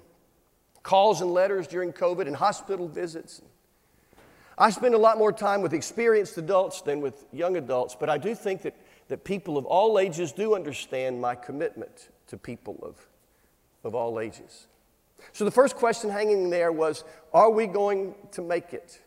calls 0.83 1.21
and 1.21 1.33
letters 1.33 1.67
during 1.67 1.93
COVID, 1.93 2.27
and 2.27 2.37
hospital 2.37 2.87
visits. 2.87 3.43
I 4.57 4.71
spend 4.71 4.95
a 4.95 4.99
lot 4.99 5.19
more 5.19 5.33
time 5.33 5.63
with 5.63 5.73
experienced 5.73 6.37
adults 6.39 6.83
than 6.83 7.01
with 7.01 7.25
young 7.33 7.57
adults, 7.57 7.97
but 7.99 8.09
I 8.09 8.19
do 8.19 8.35
think 8.35 8.63
that, 8.63 8.77
that 9.09 9.25
people 9.25 9.57
of 9.59 9.65
all 9.65 9.99
ages 9.99 10.33
do 10.33 10.55
understand 10.55 11.21
my 11.21 11.35
commitment 11.35 12.11
to 12.31 12.37
people 12.37 12.79
of, 12.83 12.97
of 13.85 13.95
all 13.95 14.19
ages. 14.19 14.67
So 15.33 15.45
the 15.45 15.51
first 15.51 15.77
question 15.77 16.11
hanging 16.11 16.51
there 16.51 16.73
was 16.73 17.05
Are 17.35 17.51
we 17.51 17.67
going 17.67 18.15
to 18.33 18.43
make 18.43 18.73
it? 18.73 19.01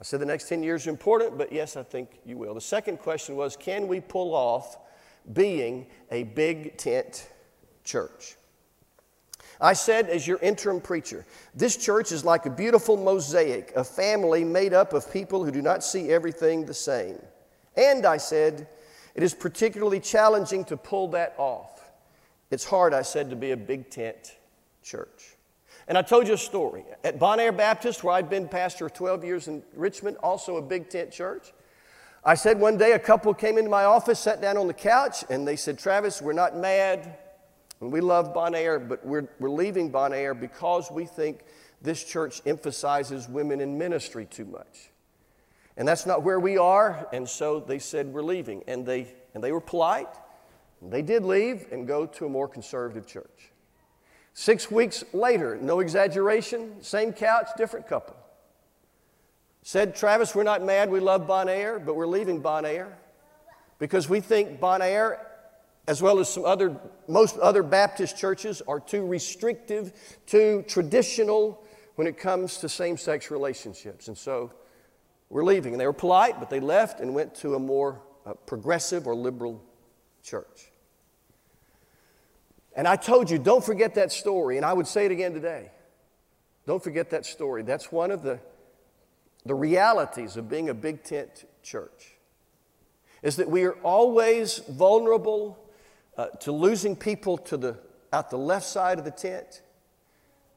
I 0.00 0.04
said 0.04 0.20
the 0.20 0.26
next 0.26 0.48
10 0.48 0.64
years 0.64 0.86
are 0.86 0.90
important, 0.90 1.38
but 1.38 1.52
yes, 1.52 1.76
I 1.76 1.84
think 1.84 2.20
you 2.24 2.36
will. 2.36 2.54
The 2.54 2.60
second 2.60 2.98
question 2.98 3.36
was 3.36 3.56
Can 3.56 3.86
we 3.86 4.00
pull 4.00 4.34
off 4.34 4.78
being 5.32 5.86
a 6.10 6.24
big 6.24 6.76
tent 6.76 7.28
church? 7.84 8.36
I 9.60 9.74
said, 9.74 10.08
as 10.08 10.26
your 10.26 10.38
interim 10.38 10.80
preacher, 10.80 11.24
this 11.54 11.76
church 11.76 12.10
is 12.10 12.24
like 12.24 12.46
a 12.46 12.50
beautiful 12.50 12.96
mosaic, 12.96 13.72
a 13.76 13.84
family 13.84 14.42
made 14.42 14.74
up 14.74 14.92
of 14.92 15.10
people 15.12 15.44
who 15.44 15.52
do 15.52 15.62
not 15.62 15.84
see 15.84 16.10
everything 16.10 16.66
the 16.66 16.74
same. 16.74 17.16
And 17.76 18.04
I 18.04 18.16
said, 18.16 18.66
it 19.14 19.22
is 19.22 19.34
particularly 19.34 20.00
challenging 20.00 20.64
to 20.64 20.76
pull 20.76 21.08
that 21.08 21.34
off. 21.38 21.71
It's 22.52 22.66
hard, 22.66 22.92
I 22.92 23.00
said, 23.00 23.30
to 23.30 23.36
be 23.36 23.52
a 23.52 23.56
big 23.56 23.88
tent 23.88 24.36
church. 24.82 25.36
And 25.88 25.96
I 25.96 26.02
told 26.02 26.28
you 26.28 26.34
a 26.34 26.38
story. 26.38 26.84
At 27.02 27.18
Bon 27.18 27.40
Air 27.40 27.50
Baptist, 27.50 28.04
where 28.04 28.14
I'd 28.14 28.28
been 28.28 28.46
pastor 28.46 28.90
12 28.90 29.24
years 29.24 29.48
in 29.48 29.62
Richmond, 29.74 30.18
also 30.18 30.58
a 30.58 30.62
big 30.62 30.90
tent 30.90 31.10
church, 31.10 31.54
I 32.22 32.34
said 32.34 32.60
one 32.60 32.76
day 32.76 32.92
a 32.92 32.98
couple 32.98 33.32
came 33.32 33.56
into 33.56 33.70
my 33.70 33.84
office, 33.84 34.20
sat 34.20 34.42
down 34.42 34.58
on 34.58 34.66
the 34.66 34.74
couch, 34.74 35.24
and 35.30 35.48
they 35.48 35.56
said, 35.56 35.78
Travis, 35.78 36.20
we're 36.20 36.34
not 36.34 36.54
mad. 36.54 37.16
And 37.80 37.90
we 37.90 38.02
love 38.02 38.34
Bon 38.34 38.54
Air, 38.54 38.78
but 38.78 39.04
we're, 39.04 39.28
we're 39.40 39.48
leaving 39.48 39.88
Bon 39.88 40.12
Air 40.12 40.34
because 40.34 40.90
we 40.90 41.06
think 41.06 41.44
this 41.80 42.04
church 42.04 42.42
emphasizes 42.44 43.30
women 43.30 43.62
in 43.62 43.78
ministry 43.78 44.26
too 44.26 44.44
much. 44.44 44.90
And 45.78 45.88
that's 45.88 46.04
not 46.04 46.22
where 46.22 46.38
we 46.38 46.58
are, 46.58 47.08
and 47.14 47.26
so 47.26 47.60
they 47.60 47.78
said, 47.78 48.12
We're 48.12 48.20
leaving. 48.20 48.62
And 48.68 48.84
they, 48.84 49.06
and 49.32 49.42
they 49.42 49.52
were 49.52 49.60
polite. 49.60 50.08
They 50.90 51.02
did 51.02 51.24
leave 51.24 51.66
and 51.70 51.86
go 51.86 52.06
to 52.06 52.26
a 52.26 52.28
more 52.28 52.48
conservative 52.48 53.06
church. 53.06 53.52
Six 54.34 54.70
weeks 54.70 55.04
later, 55.12 55.58
no 55.60 55.80
exaggeration, 55.80 56.82
same 56.82 57.12
couch, 57.12 57.48
different 57.56 57.86
couple. 57.86 58.16
Said, 59.62 59.94
Travis, 59.94 60.34
we're 60.34 60.42
not 60.42 60.64
mad, 60.64 60.90
we 60.90 60.98
love 60.98 61.26
Bon 61.26 61.48
Air, 61.48 61.78
but 61.78 61.94
we're 61.94 62.06
leaving 62.06 62.40
Bon 62.40 62.64
Air 62.64 62.98
because 63.78 64.08
we 64.08 64.20
think 64.20 64.58
Bon 64.58 64.82
Air, 64.82 65.24
as 65.86 66.02
well 66.02 66.18
as 66.18 66.28
some 66.28 66.44
other, 66.44 66.76
most 67.06 67.38
other 67.38 67.62
Baptist 67.62 68.16
churches, 68.16 68.60
are 68.66 68.80
too 68.80 69.06
restrictive, 69.06 69.92
too 70.26 70.64
traditional 70.66 71.62
when 71.94 72.08
it 72.08 72.18
comes 72.18 72.56
to 72.58 72.68
same 72.68 72.96
sex 72.96 73.30
relationships. 73.30 74.08
And 74.08 74.18
so 74.18 74.50
we're 75.28 75.44
leaving. 75.44 75.74
And 75.74 75.80
they 75.80 75.86
were 75.86 75.92
polite, 75.92 76.40
but 76.40 76.50
they 76.50 76.60
left 76.60 77.00
and 77.00 77.14
went 77.14 77.34
to 77.36 77.54
a 77.54 77.58
more 77.58 78.00
uh, 78.26 78.32
progressive 78.46 79.06
or 79.06 79.14
liberal 79.14 79.62
church. 80.22 80.71
And 82.74 82.88
I 82.88 82.96
told 82.96 83.30
you, 83.30 83.38
don't 83.38 83.64
forget 83.64 83.94
that 83.96 84.12
story. 84.12 84.56
And 84.56 84.64
I 84.64 84.72
would 84.72 84.86
say 84.86 85.04
it 85.04 85.12
again 85.12 85.34
today. 85.34 85.70
Don't 86.66 86.82
forget 86.82 87.10
that 87.10 87.26
story. 87.26 87.62
That's 87.62 87.92
one 87.92 88.10
of 88.10 88.22
the, 88.22 88.38
the 89.44 89.54
realities 89.54 90.36
of 90.36 90.48
being 90.48 90.68
a 90.68 90.74
big 90.74 91.02
tent 91.02 91.44
church. 91.62 92.14
Is 93.22 93.36
that 93.36 93.50
we 93.50 93.64
are 93.64 93.74
always 93.82 94.58
vulnerable 94.58 95.58
uh, 96.16 96.26
to 96.40 96.52
losing 96.52 96.96
people 96.96 97.36
to 97.38 97.56
the, 97.56 97.78
out 98.12 98.30
the 98.30 98.38
left 98.38 98.66
side 98.66 98.98
of 98.98 99.04
the 99.04 99.10
tent 99.10 99.62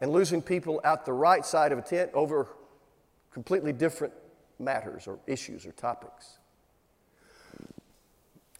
and 0.01 0.11
losing 0.11 0.41
people 0.41 0.81
out 0.83 1.05
the 1.05 1.13
right 1.13 1.45
side 1.45 1.71
of 1.71 1.79
a 1.79 1.81
tent 1.81 2.11
over 2.13 2.47
completely 3.31 3.73
different 3.73 4.13
matters 4.59 5.07
or 5.07 5.19
issues 5.27 5.65
or 5.65 5.71
topics. 5.73 6.37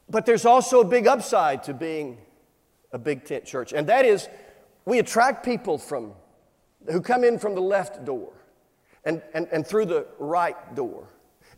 But 0.09 0.25
there's 0.25 0.45
also 0.45 0.81
a 0.81 0.85
big 0.85 1.07
upside 1.07 1.63
to 1.63 1.73
being 1.73 2.17
a 2.95 2.97
big 2.97 3.25
tent 3.25 3.43
church, 3.43 3.73
and 3.73 3.87
that 3.87 4.05
is 4.05 4.29
we 4.85 4.99
attract 4.99 5.43
people 5.43 5.77
from 5.77 6.13
who 6.89 7.01
come 7.01 7.25
in 7.25 7.37
from 7.37 7.53
the 7.53 7.61
left 7.61 8.05
door 8.05 8.31
and, 9.03 9.21
and, 9.33 9.49
and 9.51 9.67
through 9.67 9.85
the 9.85 10.07
right 10.17 10.75
door 10.75 11.09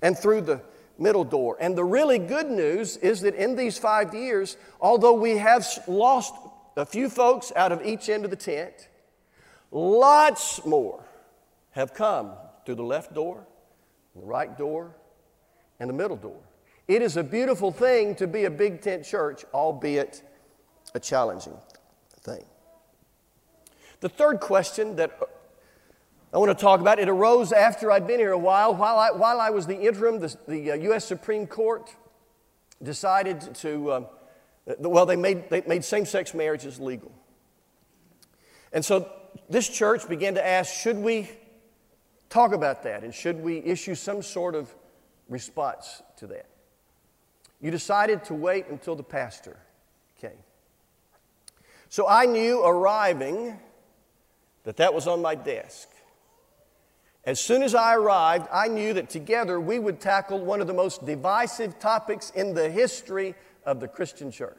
and 0.01 0.17
through 0.17 0.41
the 0.41 0.59
middle 0.97 1.23
door. 1.23 1.55
And 1.59 1.77
the 1.77 1.83
really 1.83 2.17
good 2.17 2.49
news 2.49 2.97
is 2.97 3.21
that 3.21 3.35
in 3.35 3.55
these 3.55 3.77
five 3.77 4.15
years, 4.15 4.57
although 4.81 5.13
we 5.13 5.37
have 5.37 5.63
lost 5.87 6.33
a 6.75 6.87
few 6.87 7.07
folks 7.07 7.51
out 7.55 7.71
of 7.71 7.85
each 7.85 8.09
end 8.09 8.25
of 8.25 8.31
the 8.31 8.37
tent, 8.37 8.89
lots 9.69 10.65
more 10.65 11.03
have 11.71 11.93
come 11.93 12.31
through 12.65 12.75
the 12.75 12.83
left 12.83 13.13
door, 13.13 13.45
the 14.15 14.25
right 14.25 14.57
door, 14.57 14.95
and 15.79 15.87
the 15.87 15.93
middle 15.93 16.17
door. 16.17 16.39
It 16.87 17.03
is 17.03 17.15
a 17.15 17.23
beautiful 17.23 17.71
thing 17.71 18.15
to 18.15 18.25
be 18.25 18.45
a 18.45 18.49
big 18.49 18.81
tent 18.81 19.05
church, 19.05 19.45
albeit 19.53 20.23
a 20.97 20.99
challenging 20.99 21.55
thing. 22.21 22.43
The 24.01 24.09
third 24.09 24.39
question 24.39 24.95
that 24.97 25.17
I 26.33 26.37
want 26.39 26.55
to 26.55 26.61
talk 26.61 26.81
about, 26.81 26.99
it 26.99 27.07
arose 27.07 27.51
after 27.51 27.91
I'd 27.91 28.07
been 28.07 28.19
here 28.19 28.31
a 28.31 28.37
while. 28.37 28.75
While 28.75 28.97
I, 28.97 29.11
while 29.11 29.39
I 29.39 29.51
was 29.51 29.65
the 29.65 29.79
interim, 29.79 30.19
the, 30.19 30.35
the 30.47 30.71
uh, 30.71 30.75
U.S. 30.75 31.05
Supreme 31.05 31.47
Court 31.47 31.95
decided 32.83 33.55
to, 33.55 33.93
um, 33.93 34.05
well, 34.79 35.05
they 35.05 35.15
made, 35.15 35.49
they 35.49 35.61
made 35.61 35.85
same 35.85 36.05
sex 36.05 36.33
marriages 36.33 36.79
legal. 36.79 37.11
And 38.73 38.83
so 38.83 39.09
this 39.49 39.69
church 39.69 40.09
began 40.09 40.33
to 40.33 40.45
ask 40.45 40.73
should 40.73 40.97
we 40.97 41.29
talk 42.29 42.53
about 42.53 42.83
that 42.83 43.03
and 43.03 43.13
should 43.13 43.41
we 43.41 43.59
issue 43.59 43.95
some 43.95 44.21
sort 44.21 44.55
of 44.55 44.73
response 45.29 46.01
to 46.17 46.27
that? 46.27 46.47
You 47.61 47.71
decided 47.71 48.23
to 48.25 48.33
wait 48.33 48.67
until 48.67 48.95
the 48.95 49.03
pastor. 49.03 49.57
So 51.89 52.07
I 52.07 52.25
knew 52.25 52.63
arriving 52.63 53.57
that 54.63 54.77
that 54.77 54.93
was 54.93 55.07
on 55.07 55.21
my 55.21 55.35
desk. 55.35 55.87
As 57.23 57.39
soon 57.39 57.63
as 57.63 57.75
I 57.75 57.95
arrived, 57.95 58.47
I 58.51 58.67
knew 58.67 58.93
that 58.93 59.09
together 59.09 59.59
we 59.59 59.79
would 59.79 59.99
tackle 59.99 60.39
one 60.39 60.61
of 60.61 60.67
the 60.67 60.73
most 60.73 61.05
divisive 61.05 61.79
topics 61.79 62.31
in 62.31 62.53
the 62.53 62.69
history 62.69 63.35
of 63.65 63.79
the 63.79 63.87
Christian 63.87 64.31
church. 64.31 64.57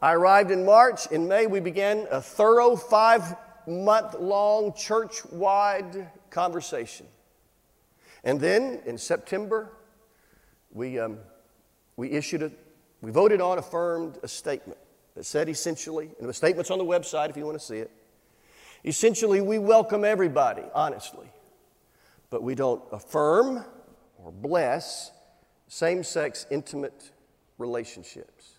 I 0.00 0.12
arrived 0.12 0.50
in 0.50 0.64
March. 0.64 1.06
In 1.10 1.26
May, 1.28 1.46
we 1.46 1.60
began 1.60 2.06
a 2.10 2.20
thorough 2.20 2.76
five 2.76 3.36
month 3.66 4.14
long 4.18 4.72
church 4.74 5.24
wide 5.26 6.10
conversation. 6.30 7.06
And 8.24 8.40
then 8.40 8.80
in 8.86 8.96
September, 8.96 9.70
we, 10.70 10.98
um, 10.98 11.18
we 11.96 12.10
issued 12.10 12.42
a, 12.42 12.52
we 13.00 13.10
voted 13.10 13.40
on, 13.40 13.58
affirmed 13.58 14.18
a 14.22 14.28
statement 14.28 14.78
that 15.18 15.24
said 15.24 15.48
essentially, 15.48 16.10
and 16.20 16.28
the 16.28 16.32
statement's 16.32 16.70
on 16.70 16.78
the 16.78 16.84
website 16.84 17.28
if 17.28 17.36
you 17.36 17.44
want 17.44 17.58
to 17.58 17.64
see 17.64 17.78
it. 17.78 17.90
Essentially, 18.84 19.40
we 19.40 19.58
welcome 19.58 20.04
everybody, 20.04 20.62
honestly, 20.72 21.26
but 22.30 22.40
we 22.40 22.54
don't 22.54 22.80
affirm 22.92 23.64
or 24.22 24.30
bless 24.30 25.10
same 25.66 26.04
sex 26.04 26.46
intimate 26.52 27.10
relationships. 27.58 28.52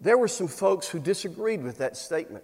There 0.00 0.18
were 0.18 0.26
some 0.26 0.48
folks 0.48 0.88
who 0.88 0.98
disagreed 0.98 1.62
with 1.62 1.78
that 1.78 1.96
statement. 1.96 2.42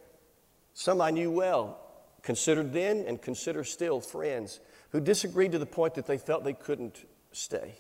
Some 0.75 1.01
I 1.01 1.11
knew 1.11 1.33
well, 1.33 1.81
considered 2.23 2.73
then 2.73 3.05
and 3.09 3.21
consider 3.21 3.65
still 3.65 4.01
friends, 4.01 4.61
who 4.91 5.01
disagreed 5.01 5.51
to 5.51 5.59
the 5.59 5.67
point 5.67 5.95
that 5.95 6.07
they 6.07 6.19
felt 6.19 6.45
they 6.45 6.53
couldn't 6.53 7.05
stay. 7.33 7.75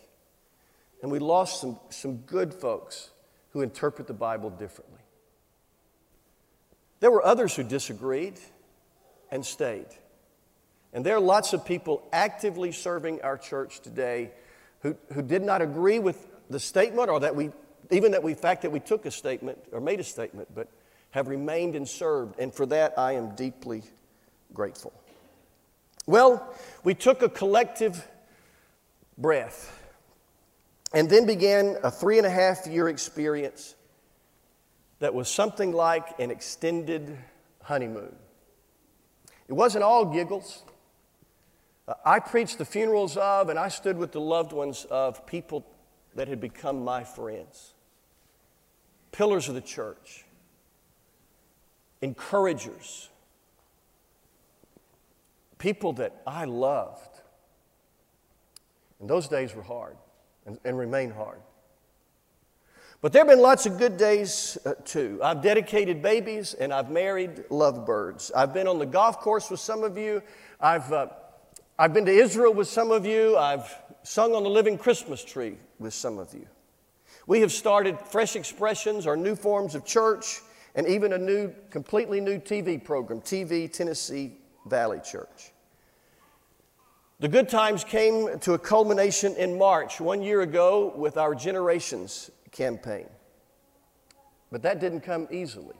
And 1.01 1.13
we 1.13 1.21
lost 1.21 1.61
some, 1.61 1.79
some 1.91 2.17
good 2.17 2.53
folks 2.53 3.11
who 3.55 3.63
interpret 3.63 4.07
the 4.09 4.13
Bible 4.13 4.51
differently. 4.51 5.01
There 7.01 7.11
were 7.11 7.25
others 7.25 7.55
who 7.55 7.63
disagreed 7.63 8.35
and 9.31 9.47
stayed. 9.47 9.87
And 10.93 11.07
there 11.07 11.17
are 11.17 11.21
lots 11.21 11.53
of 11.53 11.65
people 11.65 12.07
actively 12.13 12.73
serving 12.73 13.23
our 13.23 13.39
church 13.39 13.81
today 13.81 14.33
who, 14.81 14.97
who 15.13 15.23
did 15.23 15.43
not 15.43 15.63
agree 15.63 16.01
with 16.01 16.27
the 16.51 16.59
statement 16.59 17.09
or 17.09 17.21
that 17.21 17.35
we, 17.35 17.51
even 17.91 18.13
that 18.13 18.23
we, 18.23 18.35
fact 18.35 18.63
that 18.63 18.71
we 18.71 18.81
took 18.81 19.07
a 19.07 19.11
statement 19.11 19.59
or 19.71 19.81
made 19.81 20.01
a 20.01 20.05
statement, 20.05 20.49
but 20.53 20.69
have 21.13 21.29
remained 21.29 21.77
and 21.77 21.89
served. 21.89 22.39
And 22.41 22.53
for 22.53 22.67
that, 22.67 22.99
I 22.99 23.13
am 23.13 23.37
deeply 23.37 23.83
grateful. 24.53 24.93
Well, 26.07 26.55
we 26.83 26.95
took 26.95 27.23
a 27.23 27.29
collective 27.29 28.07
breath 29.17 29.84
and 30.95 31.11
then 31.11 31.27
began 31.27 31.77
a 31.83 31.91
three 31.91 32.19
and 32.19 32.27
a 32.27 32.31
half 32.31 32.67
year 32.67 32.89
experience 32.89 33.75
that 35.01 35.13
was 35.13 35.29
something 35.29 35.73
like 35.73 36.19
an 36.21 36.31
extended 36.31 37.19
honeymoon. 37.63 38.15
It 39.49 39.53
wasn't 39.53 39.83
all 39.83 40.07
giggles. 40.07 40.63
Uh, 41.87 41.95
I 42.07 42.21
preached 42.21 42.59
the 42.59 42.65
funerals 42.65 43.17
of, 43.17 43.49
and 43.49 43.59
I 43.59 43.69
stood 43.69 43.99
with 43.99 44.13
the 44.13 44.21
loved 44.21 44.53
ones 44.53 44.87
of 44.89 45.27
people 45.27 45.67
that 46.15 46.29
had 46.29 46.41
become 46.41 46.85
my 46.85 47.03
friends, 47.03 47.75
pillars 49.11 49.49
of 49.49 49.57
the 49.57 49.61
church, 49.61 50.25
encouragers, 52.01 53.11
people 55.59 55.93
that 55.95 56.23
I 56.25 56.45
loved. 56.45 57.21
And 59.01 59.11
those 59.11 59.27
days 59.27 59.55
were 59.57 59.63
hard 59.63 59.97
and, 60.47 60.59
and 60.65 60.79
remain 60.79 61.11
hard. 61.11 61.41
But 63.01 63.13
there 63.13 63.21
have 63.21 63.29
been 63.29 63.43
lots 63.43 63.67
of 63.67 63.77
good 63.77 63.99
days 63.99 64.57
uh, 64.65 64.73
too. 64.85 65.21
I've 65.23 65.43
dedicated 65.43 66.01
babies 66.01 66.55
and 66.55 66.73
I've 66.73 66.91
married 66.91 67.45
lovebirds. 67.51 68.33
I've 68.35 68.55
been 68.55 68.67
on 68.67 68.79
the 68.79 68.87
golf 68.87 69.21
course 69.21 69.51
with 69.51 69.61
some 69.61 69.85
of 69.85 69.99
you. 69.99 70.23
I've, 70.59 70.91
uh, 70.91 71.09
I've 71.79 71.93
been 71.93 72.07
to 72.07 72.13
Israel 72.13 72.55
with 72.55 72.69
some 72.69 72.91
of 72.91 73.05
you. 73.05 73.37
I've 73.37 73.71
sung 74.05 74.35
on 74.35 74.43
the 74.43 74.49
living 74.49 74.79
Christmas 74.79 75.23
tree 75.23 75.59
with 75.79 75.93
some 75.93 76.19
of 76.19 76.33
you. 76.33 76.47
We 77.27 77.41
have 77.41 77.53
started 77.53 77.99
fresh 78.01 78.37
expressions 78.37 79.07
or 79.07 79.17
new 79.17 79.37
forms 79.37 79.75
of 79.75 79.85
church 79.85 80.41
and 80.75 80.87
even 80.87 81.13
a 81.13 81.19
new, 81.19 81.53
completely 81.71 82.21
new 82.21 82.39
TV 82.39 82.83
program, 82.83 83.21
TV 83.21 83.71
Tennessee 83.71 84.33
Valley 84.67 85.01
Church. 85.05 85.53
The 87.25 87.31
good 87.31 87.49
times 87.49 87.85
came 87.85 88.39
to 88.41 88.53
a 88.53 88.59
culmination 88.59 89.35
in 89.37 89.57
March, 89.57 89.99
one 89.99 90.21
year 90.21 90.43
ago, 90.43 90.93
with 90.95 91.17
our 91.17 91.35
Generations 91.35 92.31
campaign. 92.51 93.09
But 94.53 94.61
that 94.61 94.79
didn't 94.79 95.01
come 95.01 95.27
easily. 95.31 95.75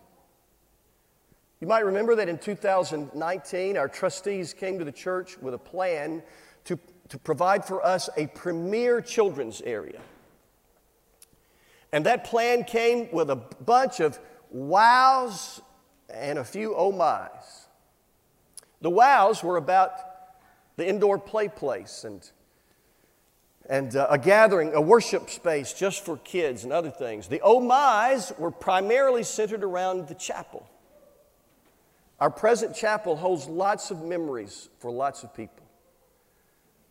You 1.61 1.67
might 1.67 1.85
remember 1.85 2.15
that 2.15 2.31
in 2.31 2.39
2019, 2.39 3.77
our 3.77 3.89
trustees 3.89 4.55
came 4.55 4.79
to 4.79 4.87
the 4.87 4.91
church 4.91 5.37
with 5.37 5.53
a 5.53 5.59
plan 5.59 6.23
to, 6.65 6.79
to 7.11 7.19
provide 7.19 7.67
for 7.67 7.85
us 7.85 8.09
a 8.17 8.27
premier 8.29 9.03
children's 9.03 9.61
area. 9.61 10.01
And 11.93 12.07
that 12.07 12.25
plan 12.25 12.65
came 12.65 13.13
with 13.13 13.29
a 13.29 13.37
bunch 13.37 14.01
of 14.01 14.19
wows 14.51 15.61
and 16.09 16.39
a 16.39 16.45
few 16.45 16.75
oh 16.75 16.91
my's. 16.91 17.67
The 18.81 18.89
wows 18.89 19.45
were 19.45 19.59
about 19.59 20.14
the 20.77 20.89
indoor 20.89 21.19
play 21.19 21.49
place 21.49 22.05
and 22.05 22.31
and 23.67 23.97
uh, 23.97 24.07
a 24.11 24.19
gathering, 24.19 24.75
a 24.75 24.81
worship 24.81 25.31
space 25.31 25.73
just 25.73 26.05
for 26.05 26.19
kids 26.19 26.65
and 26.65 26.73
other 26.73 26.91
things. 26.91 27.29
The 27.29 27.41
oh 27.43 27.61
my's 27.61 28.33
were 28.39 28.51
primarily 28.51 29.23
centered 29.23 29.65
around 29.65 30.09
the 30.09 30.15
chapel. 30.15 30.69
Our 32.21 32.31
present 32.31 32.77
chapel 32.77 33.17
holds 33.17 33.47
lots 33.47 33.91
of 33.91 34.03
memories 34.03 34.69
for 34.79 34.91
lots 34.91 35.25
of 35.25 35.35
people. 35.35 35.65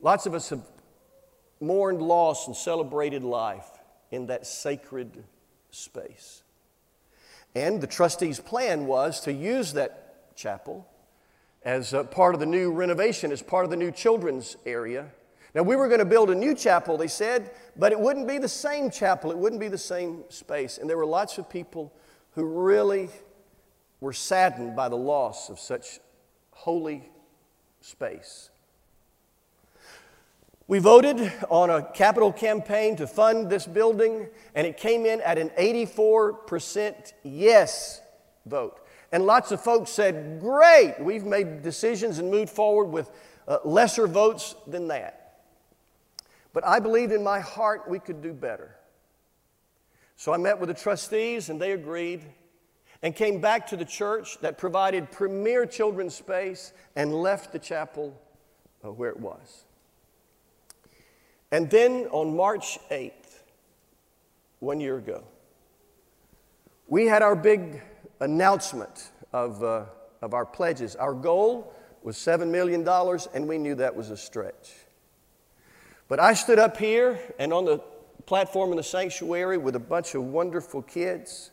Lots 0.02 0.25
of 0.25 0.34
us 0.34 0.50
have 0.50 0.62
mourned 1.62 2.02
loss 2.02 2.48
and 2.48 2.56
celebrated 2.56 3.24
life 3.24 3.68
in 4.12 4.28
that 4.28 4.46
sacred 4.46 5.24
space. 5.72 6.44
And 7.56 7.80
the 7.80 7.88
trustees' 7.88 8.40
plan 8.40 8.86
was 8.86 9.22
to 9.22 9.32
use 9.32 9.74
that 9.74 10.36
chapel 10.36 10.88
as 11.65 11.93
part 12.12 12.34
of 12.34 12.39
the 12.39 12.46
new 12.46 12.72
renovation, 12.72 13.32
as 13.32 13.41
part 13.41 13.65
of 13.65 13.72
the 13.72 13.77
new 13.77 13.91
children's 13.91 14.58
area 14.65 15.08
now, 15.55 15.62
we 15.62 15.75
were 15.75 15.88
going 15.88 16.00
to 16.00 16.05
build 16.05 16.32
a 16.32 16.36
new 16.36 16.55
chapel, 16.55 16.98
they 16.98 17.08
said, 17.08 17.51
but 17.75 17.91
it 17.91 18.00
wouldn't 18.00 18.27
be 18.27 18.39
the 18.39 18.50
same 18.50 18.89
chapel, 18.89 19.29
it 19.29 19.38
wouldn't 19.38 19.60
be 19.60 19.67
the 19.67 19.77
same 19.77 20.24
space. 20.29 20.80
And 20.80 20.89
there 20.89 20.97
were 20.97 21.06
lots 21.06 21.38
of 21.38 21.47
people 21.47 21.93
who 22.32 22.43
really 22.43 23.10
were 23.99 24.13
saddened 24.13 24.76
by 24.76 24.89
the 24.89 24.97
loss 24.97 25.49
of 25.49 25.60
such 25.60 25.99
holy 26.52 27.08
space. 27.82 28.49
We 30.67 30.80
voted 30.80 31.32
on 31.49 31.69
a 31.69 31.84
capital 31.84 32.34
campaign 32.34 32.95
to 32.95 33.06
fund 33.06 33.49
this 33.49 33.67
building, 33.67 34.30
and 34.56 34.65
it 34.65 34.78
came 34.78 35.06
in 35.06 35.21
at 35.21 35.38
an 35.38 35.49
84% 35.49 37.13
yes 37.21 38.02
vote. 38.47 38.80
And 39.13 39.28
lots 39.28 39.52
of 39.52 39.62
folks 39.62 39.91
said, 39.91 40.39
Great, 40.41 40.95
we've 40.99 41.23
made 41.23 41.62
decisions 41.62 42.17
and 42.17 42.32
moved 42.32 42.49
forward 42.49 42.86
with 42.86 43.12
uh, 43.47 43.60
lesser 43.63 44.08
votes 44.08 44.56
than 44.65 44.88
that. 44.88 45.36
But 46.52 46.65
I 46.65 46.80
believed 46.80 47.12
in 47.12 47.23
my 47.23 47.39
heart 47.39 47.88
we 47.88 47.99
could 47.99 48.23
do 48.23 48.34
better. 48.34 48.76
So 50.15 50.34
I 50.34 50.38
met 50.38 50.60
with 50.60 50.69
the 50.69 50.73
trustees 50.73 51.49
and 51.49 51.62
they 51.62 51.73
agreed 51.73 52.23
and 53.04 53.15
came 53.15 53.39
back 53.39 53.67
to 53.67 53.78
the 53.78 53.86
church 53.86 54.39
that 54.41 54.58
provided 54.58 55.12
premier 55.12 55.67
children's 55.67 56.15
space 56.15 56.73
and 56.95 57.13
left 57.13 57.52
the 57.52 57.60
chapel 57.60 58.19
uh, 58.84 58.91
where 58.91 59.10
it 59.10 59.19
was. 59.19 59.65
And 61.52 61.69
then 61.69 62.08
on 62.10 62.36
March 62.36 62.80
8th, 62.89 63.12
one 64.60 64.80
year 64.80 64.97
ago, 64.97 65.23
we 66.88 67.06
had 67.06 67.21
our 67.21 67.36
big 67.36 67.82
announcement 68.23 69.12
of, 69.33 69.63
uh, 69.63 69.86
of 70.21 70.33
our 70.33 70.45
pledges. 70.45 70.95
Our 70.95 71.13
goal 71.13 71.73
was 72.03 72.15
$7 72.17 72.49
million, 72.49 72.88
and 73.33 73.47
we 73.47 73.57
knew 73.57 73.75
that 73.75 73.95
was 73.95 74.09
a 74.09 74.17
stretch. 74.17 74.73
But 76.07 76.19
I 76.19 76.33
stood 76.33 76.59
up 76.59 76.77
here 76.77 77.19
and 77.39 77.53
on 77.53 77.65
the 77.65 77.79
platform 78.25 78.71
in 78.71 78.77
the 78.77 78.83
sanctuary 78.83 79.57
with 79.57 79.75
a 79.75 79.79
bunch 79.79 80.15
of 80.15 80.23
wonderful 80.23 80.81
kids, 80.81 81.51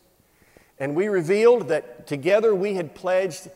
and 0.78 0.94
we 0.94 1.08
revealed 1.08 1.68
that 1.68 2.06
together 2.06 2.54
we 2.54 2.74
had 2.74 2.94
pledged 2.94 3.48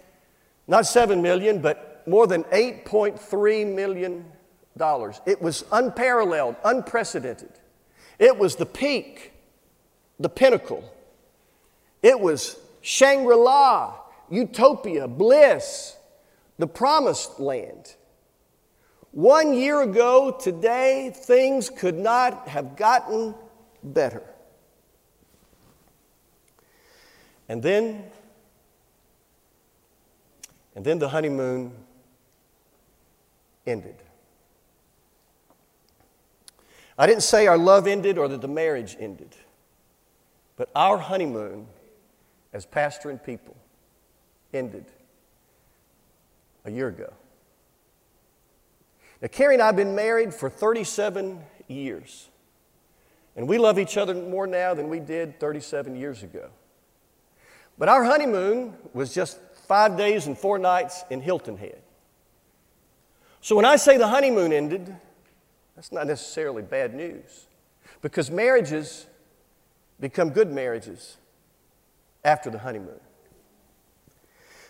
not 0.66 0.86
7 0.86 1.22
million, 1.22 1.60
but 1.60 2.02
more 2.06 2.26
than 2.26 2.44
8.3 2.44 3.74
million 3.74 4.24
dollars. 4.76 5.20
It 5.24 5.40
was 5.40 5.64
unparalleled, 5.72 6.56
unprecedented. 6.64 7.52
It 8.18 8.36
was 8.36 8.56
the 8.56 8.66
peak, 8.66 9.32
the 10.18 10.28
pinnacle. 10.28 10.84
It 12.02 12.18
was 12.18 12.58
Shangri 12.86 13.34
La, 13.34 13.94
utopia, 14.28 15.08
bliss, 15.08 15.96
the 16.58 16.66
promised 16.66 17.40
land. 17.40 17.94
One 19.10 19.54
year 19.54 19.80
ago 19.80 20.30
today, 20.38 21.10
things 21.16 21.70
could 21.70 21.96
not 21.96 22.46
have 22.46 22.76
gotten 22.76 23.34
better. 23.82 24.22
And 27.48 27.62
then, 27.62 28.04
and 30.76 30.84
then 30.84 30.98
the 30.98 31.08
honeymoon 31.08 31.72
ended. 33.66 33.96
I 36.98 37.06
didn't 37.06 37.22
say 37.22 37.46
our 37.46 37.56
love 37.56 37.86
ended 37.86 38.18
or 38.18 38.28
that 38.28 38.42
the 38.42 38.48
marriage 38.48 38.94
ended, 39.00 39.34
but 40.58 40.68
our 40.74 40.98
honeymoon 40.98 41.66
as 42.54 42.64
pastor 42.64 43.10
and 43.10 43.22
people 43.22 43.56
ended 44.54 44.86
a 46.64 46.70
year 46.70 46.88
ago. 46.88 47.12
Now, 49.20 49.28
Carrie 49.28 49.54
and 49.54 49.62
I 49.62 49.66
have 49.66 49.76
been 49.76 49.94
married 49.94 50.32
for 50.32 50.48
37 50.48 51.40
years. 51.66 52.28
And 53.36 53.48
we 53.48 53.58
love 53.58 53.78
each 53.78 53.96
other 53.96 54.14
more 54.14 54.46
now 54.46 54.72
than 54.74 54.88
we 54.88 55.00
did 55.00 55.40
37 55.40 55.96
years 55.96 56.22
ago. 56.22 56.48
But 57.76 57.88
our 57.88 58.04
honeymoon 58.04 58.74
was 58.92 59.12
just 59.12 59.40
five 59.66 59.96
days 59.96 60.28
and 60.28 60.38
four 60.38 60.58
nights 60.58 61.04
in 61.10 61.20
Hilton 61.20 61.56
Head. 61.56 61.82
So 63.40 63.56
when 63.56 63.64
I 63.64 63.76
say 63.76 63.98
the 63.98 64.06
honeymoon 64.06 64.52
ended, 64.52 64.94
that's 65.74 65.90
not 65.90 66.06
necessarily 66.06 66.62
bad 66.62 66.94
news. 66.94 67.46
Because 68.00 68.30
marriages 68.30 69.06
become 69.98 70.30
good 70.30 70.52
marriages 70.52 71.16
after 72.24 72.50
the 72.50 72.58
honeymoon. 72.58 73.00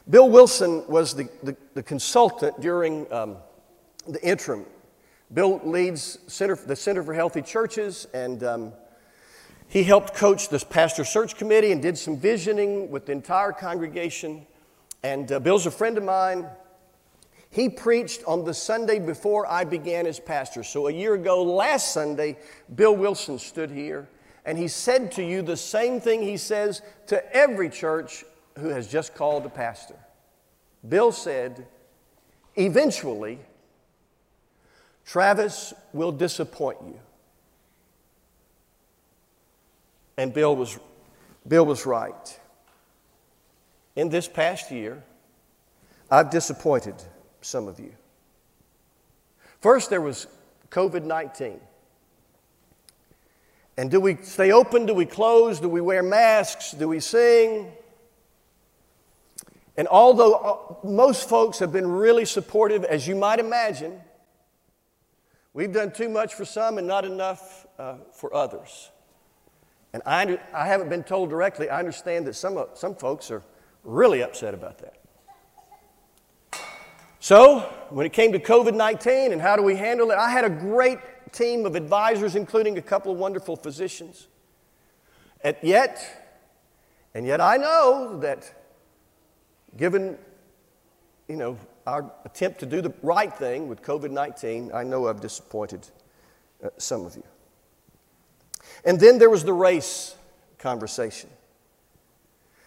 Bill 0.08 0.28
Wilson 0.28 0.86
was 0.86 1.14
the, 1.14 1.28
the, 1.42 1.56
the 1.72 1.82
consultant 1.82 2.60
during 2.60 3.10
um, 3.12 3.36
the 4.06 4.22
interim. 4.22 4.66
Bill 5.32 5.60
leads 5.64 6.18
Center, 6.26 6.56
the 6.56 6.76
Center 6.76 7.02
for 7.02 7.14
Healthy 7.14 7.42
Churches, 7.42 8.06
and 8.12 8.44
um, 8.44 8.72
he 9.68 9.82
helped 9.82 10.14
coach 10.14 10.50
this 10.50 10.62
pastor 10.62 11.04
search 11.04 11.36
committee 11.36 11.72
and 11.72 11.80
did 11.80 11.96
some 11.96 12.18
visioning 12.18 12.90
with 12.90 13.06
the 13.06 13.12
entire 13.12 13.52
congregation. 13.52 14.46
And 15.02 15.30
uh, 15.32 15.40
Bill's 15.40 15.66
a 15.66 15.70
friend 15.70 15.96
of 15.96 16.04
mine. 16.04 16.46
He 17.50 17.68
preached 17.68 18.22
on 18.26 18.44
the 18.44 18.52
Sunday 18.52 18.98
before 18.98 19.46
I 19.46 19.64
began 19.64 20.06
as 20.06 20.20
pastor. 20.20 20.62
So 20.64 20.88
a 20.88 20.92
year 20.92 21.14
ago, 21.14 21.42
last 21.42 21.92
Sunday, 21.92 22.36
Bill 22.74 22.94
Wilson 22.94 23.38
stood 23.38 23.70
here 23.70 24.08
and 24.44 24.58
he 24.58 24.68
said 24.68 25.12
to 25.12 25.24
you 25.24 25.42
the 25.42 25.56
same 25.56 26.00
thing 26.00 26.22
he 26.22 26.36
says 26.36 26.82
to 27.06 27.34
every 27.34 27.70
church 27.70 28.24
who 28.58 28.68
has 28.68 28.86
just 28.86 29.14
called 29.14 29.46
a 29.46 29.48
pastor. 29.48 29.96
Bill 30.86 31.12
said, 31.12 31.66
eventually, 32.56 33.38
Travis 35.06 35.72
will 35.92 36.12
disappoint 36.12 36.78
you. 36.84 37.00
And 40.16 40.32
Bill 40.32 40.54
was, 40.54 40.78
Bill 41.48 41.66
was 41.66 41.86
right. 41.86 42.40
In 43.96 44.08
this 44.08 44.28
past 44.28 44.70
year, 44.70 45.02
I've 46.10 46.30
disappointed 46.30 46.94
some 47.40 47.66
of 47.66 47.80
you. 47.80 47.92
First, 49.60 49.90
there 49.90 50.00
was 50.00 50.26
COVID 50.70 51.04
19. 51.04 51.60
And 53.76 53.90
do 53.90 54.00
we 54.00 54.16
stay 54.22 54.52
open? 54.52 54.86
Do 54.86 54.94
we 54.94 55.06
close? 55.06 55.60
Do 55.60 55.68
we 55.68 55.80
wear 55.80 56.02
masks? 56.02 56.72
Do 56.72 56.88
we 56.88 57.00
sing? 57.00 57.72
And 59.76 59.88
although 59.88 60.34
uh, 60.34 60.86
most 60.86 61.28
folks 61.28 61.58
have 61.58 61.72
been 61.72 61.90
really 61.90 62.24
supportive, 62.24 62.84
as 62.84 63.08
you 63.08 63.16
might 63.16 63.40
imagine, 63.40 64.00
we've 65.52 65.72
done 65.72 65.90
too 65.90 66.08
much 66.08 66.34
for 66.34 66.44
some 66.44 66.78
and 66.78 66.86
not 66.86 67.04
enough 67.04 67.66
uh, 67.78 67.96
for 68.12 68.32
others. 68.32 68.90
And 69.92 70.02
I, 70.06 70.38
I 70.52 70.66
haven't 70.66 70.88
been 70.88 71.02
told 71.02 71.30
directly, 71.30 71.68
I 71.68 71.78
understand 71.78 72.26
that 72.26 72.34
some, 72.34 72.64
some 72.74 72.94
folks 72.94 73.30
are 73.32 73.42
really 73.82 74.22
upset 74.22 74.54
about 74.54 74.78
that. 74.78 75.00
So, 77.18 77.60
when 77.88 78.04
it 78.04 78.12
came 78.12 78.32
to 78.32 78.38
COVID 78.38 78.74
19 78.74 79.32
and 79.32 79.40
how 79.40 79.56
do 79.56 79.62
we 79.62 79.76
handle 79.76 80.10
it, 80.10 80.18
I 80.18 80.30
had 80.30 80.44
a 80.44 80.50
great 80.50 80.98
team 81.34 81.66
of 81.66 81.74
advisors, 81.74 82.36
including 82.36 82.78
a 82.78 82.82
couple 82.82 83.12
of 83.12 83.18
wonderful 83.18 83.56
physicians. 83.56 84.28
And 85.42 85.56
yet, 85.62 86.00
and 87.12 87.26
yet 87.26 87.40
I 87.40 87.56
know 87.58 88.18
that 88.20 88.50
given, 89.76 90.16
you 91.28 91.36
know, 91.36 91.58
our 91.86 92.10
attempt 92.24 92.60
to 92.60 92.66
do 92.66 92.80
the 92.80 92.94
right 93.02 93.32
thing 93.32 93.68
with 93.68 93.82
COVID 93.82 94.10
19, 94.10 94.70
I 94.72 94.84
know 94.84 95.08
I've 95.08 95.20
disappointed 95.20 95.86
uh, 96.64 96.70
some 96.78 97.04
of 97.04 97.16
you. 97.16 97.24
And 98.84 98.98
then 98.98 99.18
there 99.18 99.30
was 99.30 99.44
the 99.44 99.52
race 99.52 100.14
conversation. 100.58 101.28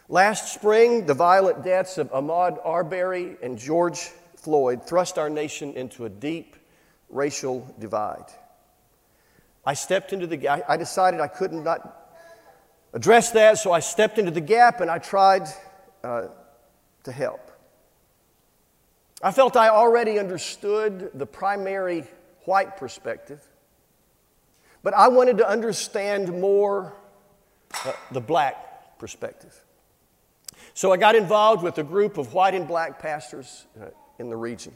Last 0.09 0.53
spring, 0.53 1.05
the 1.05 1.13
violent 1.13 1.63
deaths 1.63 1.97
of 1.97 2.11
Ahmaud 2.11 2.59
Arbery 2.63 3.35
and 3.41 3.57
George 3.57 4.11
Floyd 4.35 4.83
thrust 4.83 5.17
our 5.17 5.29
nation 5.29 5.73
into 5.73 6.05
a 6.05 6.09
deep 6.09 6.55
racial 7.09 7.67
divide. 7.79 8.25
I 9.67 9.73
stepped 9.73 10.13
into 10.13 10.27
the 10.27 10.37
gap. 10.37 10.63
I 10.69 10.77
decided 10.77 11.19
I 11.19 11.27
could 11.27 11.51
not 11.51 12.15
address 12.93 13.31
that, 13.31 13.57
so 13.57 13.73
I 13.73 13.81
stepped 13.81 14.17
into 14.17 14.31
the 14.31 14.39
gap 14.39 14.79
and 14.79 14.89
I 14.89 14.97
tried 14.97 15.45
uh, 16.05 16.27
to 17.03 17.11
help. 17.11 17.51
I 19.21 19.31
felt 19.31 19.57
I 19.57 19.67
already 19.67 20.19
understood 20.19 21.11
the 21.13 21.25
primary 21.25 22.05
white 22.45 22.77
perspective, 22.77 23.45
but 24.83 24.93
I 24.93 25.09
wanted 25.09 25.37
to 25.39 25.49
understand 25.49 26.39
more 26.39 26.93
uh, 27.83 27.91
the 28.13 28.21
black 28.21 28.97
perspective. 28.99 29.53
So 30.75 30.93
I 30.93 30.97
got 30.97 31.13
involved 31.13 31.61
with 31.61 31.77
a 31.77 31.83
group 31.83 32.17
of 32.17 32.33
white 32.33 32.55
and 32.55 32.69
black 32.69 32.99
pastors 32.99 33.65
uh, 33.81 33.87
in 34.17 34.29
the 34.29 34.37
region. 34.37 34.73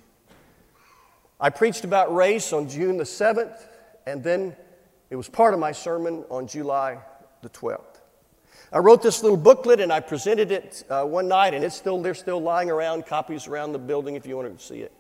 I 1.40 1.50
preached 1.50 1.86
about 1.86 2.14
race 2.14 2.52
on 2.52 2.68
June 2.68 2.98
the 2.98 3.06
7th, 3.06 3.58
and 4.06 4.22
then 4.22 4.54
it 5.12 5.18
was 5.18 5.28
part 5.30 5.54
of 5.54 5.60
my 5.60 5.74
sermon 5.74 6.24
on 6.32 6.48
July 6.48 6.98
the 7.44 7.50
12th. 7.50 8.00
I 8.72 8.80
wrote 8.80 9.04
this 9.04 9.22
little 9.22 9.38
booklet 9.38 9.82
and 9.82 9.92
I 9.92 10.00
presented 10.00 10.52
it 10.52 10.86
uh, 10.90 11.04
one 11.04 11.28
night, 11.28 11.54
and 11.54 11.66
it's 11.66 11.76
still, 11.76 12.02
they're 12.02 12.14
still 12.14 12.42
lying 12.42 12.72
around, 12.72 13.06
copies 13.06 13.46
around 13.46 13.74
the 13.74 13.80
building 13.80 14.16
if 14.16 14.26
you 14.26 14.38
want 14.38 14.58
to 14.58 14.66
see 14.66 14.80
it. 14.80 14.94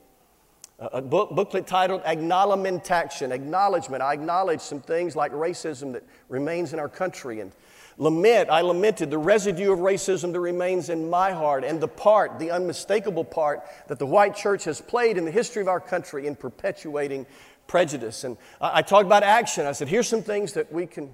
Uh, 0.77 0.89
a 0.93 1.01
book, 1.01 1.29
booklet 1.31 1.65
titled 1.65 2.03
Acknowledgmentation, 2.03 3.31
Acknowledgement. 3.31 4.03
I 4.03 4.11
acknowledge 4.11 4.59
some 4.59 4.81
things 4.81 5.15
like 5.15 5.31
racism 5.31 5.93
that 5.93 6.03
remains 6.27 6.73
in 6.73 6.79
our 6.79 6.89
country 6.89 7.39
and 7.39 7.53
lament. 7.97 8.49
I 8.49 8.61
lamented 8.61 9.11
the 9.11 9.17
residue 9.17 9.71
of 9.71 9.79
racism 9.79 10.33
that 10.33 10.39
remains 10.39 10.89
in 10.89 11.09
my 11.09 11.31
heart 11.31 11.63
and 11.63 11.79
the 11.79 11.87
part, 11.87 12.39
the 12.39 12.51
unmistakable 12.51 13.23
part, 13.23 13.63
that 13.87 13.99
the 13.99 14.05
white 14.05 14.35
church 14.35 14.65
has 14.65 14.81
played 14.81 15.17
in 15.17 15.23
the 15.23 15.31
history 15.31 15.61
of 15.61 15.69
our 15.69 15.79
country 15.79 16.27
in 16.27 16.35
perpetuating 16.35 17.25
prejudice. 17.67 18.23
And 18.23 18.37
I, 18.59 18.79
I 18.79 18.81
talked 18.81 19.05
about 19.05 19.23
action. 19.23 19.65
I 19.65 19.71
said, 19.71 19.87
here's 19.87 20.07
some 20.07 20.23
things 20.23 20.53
that 20.53 20.71
we 20.71 20.85
can, 20.85 21.13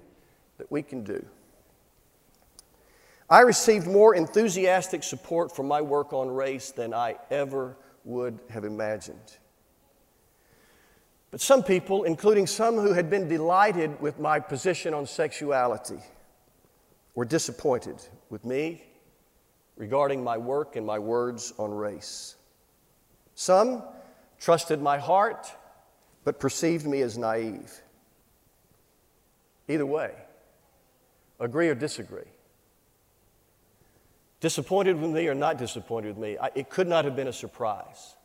that 0.58 0.72
we 0.72 0.82
can 0.82 1.04
do. 1.04 1.26
I 3.30 3.42
received 3.42 3.88
more 3.88 4.16
enthusiastic 4.16 5.04
support 5.04 5.54
for 5.54 5.64
my 5.64 5.82
work 5.82 6.14
on 6.14 6.30
race 6.30 6.72
than 6.72 6.94
I 6.94 7.18
ever 7.30 7.76
would 8.06 8.40
have 8.50 8.64
imagined. 8.64 9.38
But 11.30 11.42
some 11.42 11.62
people, 11.62 12.06
including 12.06 12.48
some 12.48 12.78
who 12.78 12.94
had 12.94 13.10
been 13.10 13.28
delighted 13.28 14.00
with 14.00 14.18
my 14.18 14.40
position 14.40 14.94
on 14.94 15.06
sexuality, 15.06 16.00
were 17.16 17.26
disappointed 17.26 17.98
with 18.30 18.46
me 18.46 18.84
regarding 19.76 20.24
my 20.24 20.38
work 20.38 20.78
and 20.78 20.86
my 20.86 20.98
words 20.98 21.54
on 21.58 21.72
race. 21.72 22.36
Some 23.36 23.84
trusted 24.40 24.82
my 24.82 24.98
heart 24.98 25.52
but 26.28 26.42
perceived 26.42 26.86
me 26.86 27.02
as 27.04 27.18
naive. 27.18 27.72
Either 29.70 29.86
way, 29.86 30.12
agree 31.40 31.70
or 31.70 31.74
disagree. 31.74 32.28
Disappointed 34.42 35.00
with 35.00 35.10
me 35.10 35.26
or 35.30 35.34
not 35.34 35.58
disappointed 35.58 36.10
with 36.10 36.18
me, 36.18 36.38
I, 36.38 36.50
it 36.54 36.70
could 36.70 36.90
not 36.90 37.06
have 37.06 37.16
been 37.16 37.30
a 37.30 37.34
surprise. 37.34 38.18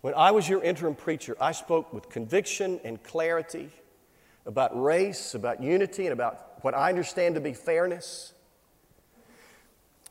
When 0.00 0.14
I 0.14 0.32
was 0.32 0.48
your 0.48 0.64
interim 0.64 0.96
preacher, 0.96 1.36
I 1.40 1.52
spoke 1.52 1.92
with 1.92 2.08
conviction 2.08 2.80
and 2.82 3.00
clarity 3.04 3.70
about 4.44 4.72
race, 4.74 5.34
about 5.34 5.62
unity, 5.62 6.06
and 6.06 6.12
about 6.12 6.58
what 6.62 6.74
I 6.74 6.88
understand 6.88 7.36
to 7.36 7.40
be 7.40 7.52
fairness. 7.52 8.34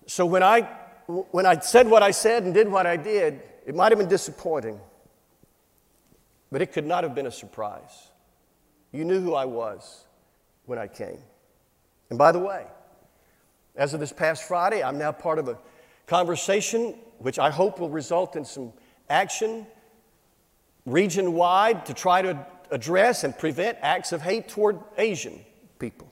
So 0.08 0.26
when 0.26 0.44
I, 0.44 0.62
when 1.08 1.46
I 1.46 1.60
said 1.60 1.90
what 1.90 2.04
I 2.04 2.12
said 2.12 2.44
and 2.44 2.54
did 2.54 2.70
what 2.70 2.88
I 2.88 2.96
did, 2.96 3.42
it 3.66 3.76
might 3.76 3.92
have 3.92 4.00
been 4.00 4.08
disappointing. 4.08 4.80
But 6.52 6.62
it 6.62 6.72
could 6.72 6.86
not 6.86 7.04
have 7.04 7.14
been 7.14 7.28
a 7.28 7.32
surprise. 7.32 8.12
You 8.92 9.06
knew 9.06 9.20
who 9.22 9.34
I 9.36 9.46
was 9.46 10.06
when 10.66 10.80
I 10.80 10.88
came. 10.88 11.20
And 12.10 12.18
by 12.18 12.32
the 12.32 12.40
way, 12.40 12.66
as 13.76 13.94
of 13.94 14.00
this 14.00 14.12
past 14.12 14.44
Friday, 14.44 14.84
I'm 14.84 14.98
now 14.98 15.12
part 15.12 15.40
of 15.40 15.48
a 15.48 15.58
conversation 16.08 16.96
which 17.20 17.38
I 17.38 17.52
hope 17.52 17.80
will 17.80 17.90
result 17.90 18.36
in 18.36 18.44
some 18.44 18.74
action 19.10 19.68
region 20.86 21.34
wide 21.34 21.86
to 21.86 21.94
try 21.94 22.22
to 22.22 22.46
address 22.72 23.24
and 23.24 23.38
prevent 23.38 23.78
acts 23.82 24.12
of 24.12 24.22
hate 24.22 24.48
toward 24.48 24.80
Asian 24.98 25.40
people. 25.78 26.12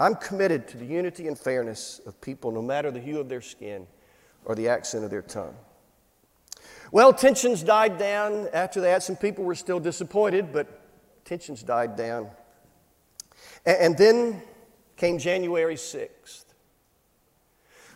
I'm 0.00 0.14
committed 0.14 0.68
to 0.68 0.76
the 0.76 0.84
unity 0.86 1.28
and 1.28 1.38
fairness 1.38 2.00
of 2.06 2.20
people, 2.20 2.52
no 2.52 2.62
matter 2.62 2.90
the 2.90 3.00
hue 3.00 3.18
of 3.18 3.28
their 3.28 3.40
skin 3.40 3.86
or 4.44 4.54
the 4.54 4.68
accent 4.68 5.04
of 5.04 5.10
their 5.10 5.22
tongue. 5.22 5.56
Well, 6.90 7.12
tensions 7.12 7.62
died 7.62 7.98
down 7.98 8.48
after 8.52 8.80
that. 8.82 9.02
Some 9.02 9.16
people 9.16 9.44
were 9.44 9.54
still 9.54 9.78
disappointed, 9.78 10.52
but 10.52 10.66
tensions 11.24 11.62
died 11.62 11.96
down. 11.96 12.30
And, 13.66 13.96
then 13.98 14.42
came 14.96 15.18
January 15.18 15.74
6th, 15.74 16.44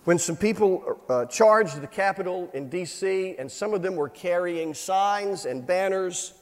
when 0.04 0.18
some 0.18 0.36
people 0.36 1.00
uh, 1.08 1.24
charged 1.26 1.80
the 1.80 1.86
Capitol 1.86 2.50
in 2.52 2.68
D.C., 2.68 3.36
and 3.38 3.50
some 3.50 3.72
of 3.72 3.80
them 3.80 3.96
were 3.96 4.10
carrying 4.10 4.74
signs 4.74 5.46
and 5.46 5.66
banners 5.66 6.34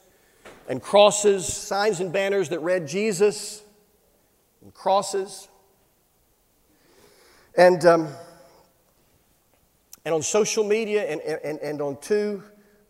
and 0.68 0.82
crosses, 0.82 1.46
signs 1.46 2.00
and 2.00 2.12
banners 2.12 2.48
that 2.48 2.60
read 2.60 2.88
Jesus 2.88 3.62
and 4.62 4.74
crosses. 4.74 5.48
And 7.56 7.84
um, 7.84 8.08
and 10.04 10.14
on 10.14 10.22
social 10.22 10.64
media 10.64 11.04
and, 11.04 11.20
and, 11.20 11.58
and 11.58 11.80
on 11.80 11.96
two 12.00 12.42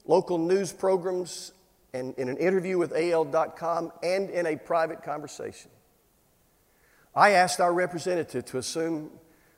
local 0.04 0.38
news 0.38 0.72
programs 0.72 1.52
and 1.92 2.14
in 2.14 2.28
an 2.28 2.36
interview 2.36 2.78
with 2.78 2.92
AL.com 2.92 3.92
and 4.02 4.30
in 4.30 4.46
a 4.46 4.56
private 4.56 5.02
conversation. 5.02 5.70
I 7.14 7.30
asked 7.30 7.60
our 7.60 7.72
representative 7.72 8.44
to 8.46 8.58
assume 8.58 9.10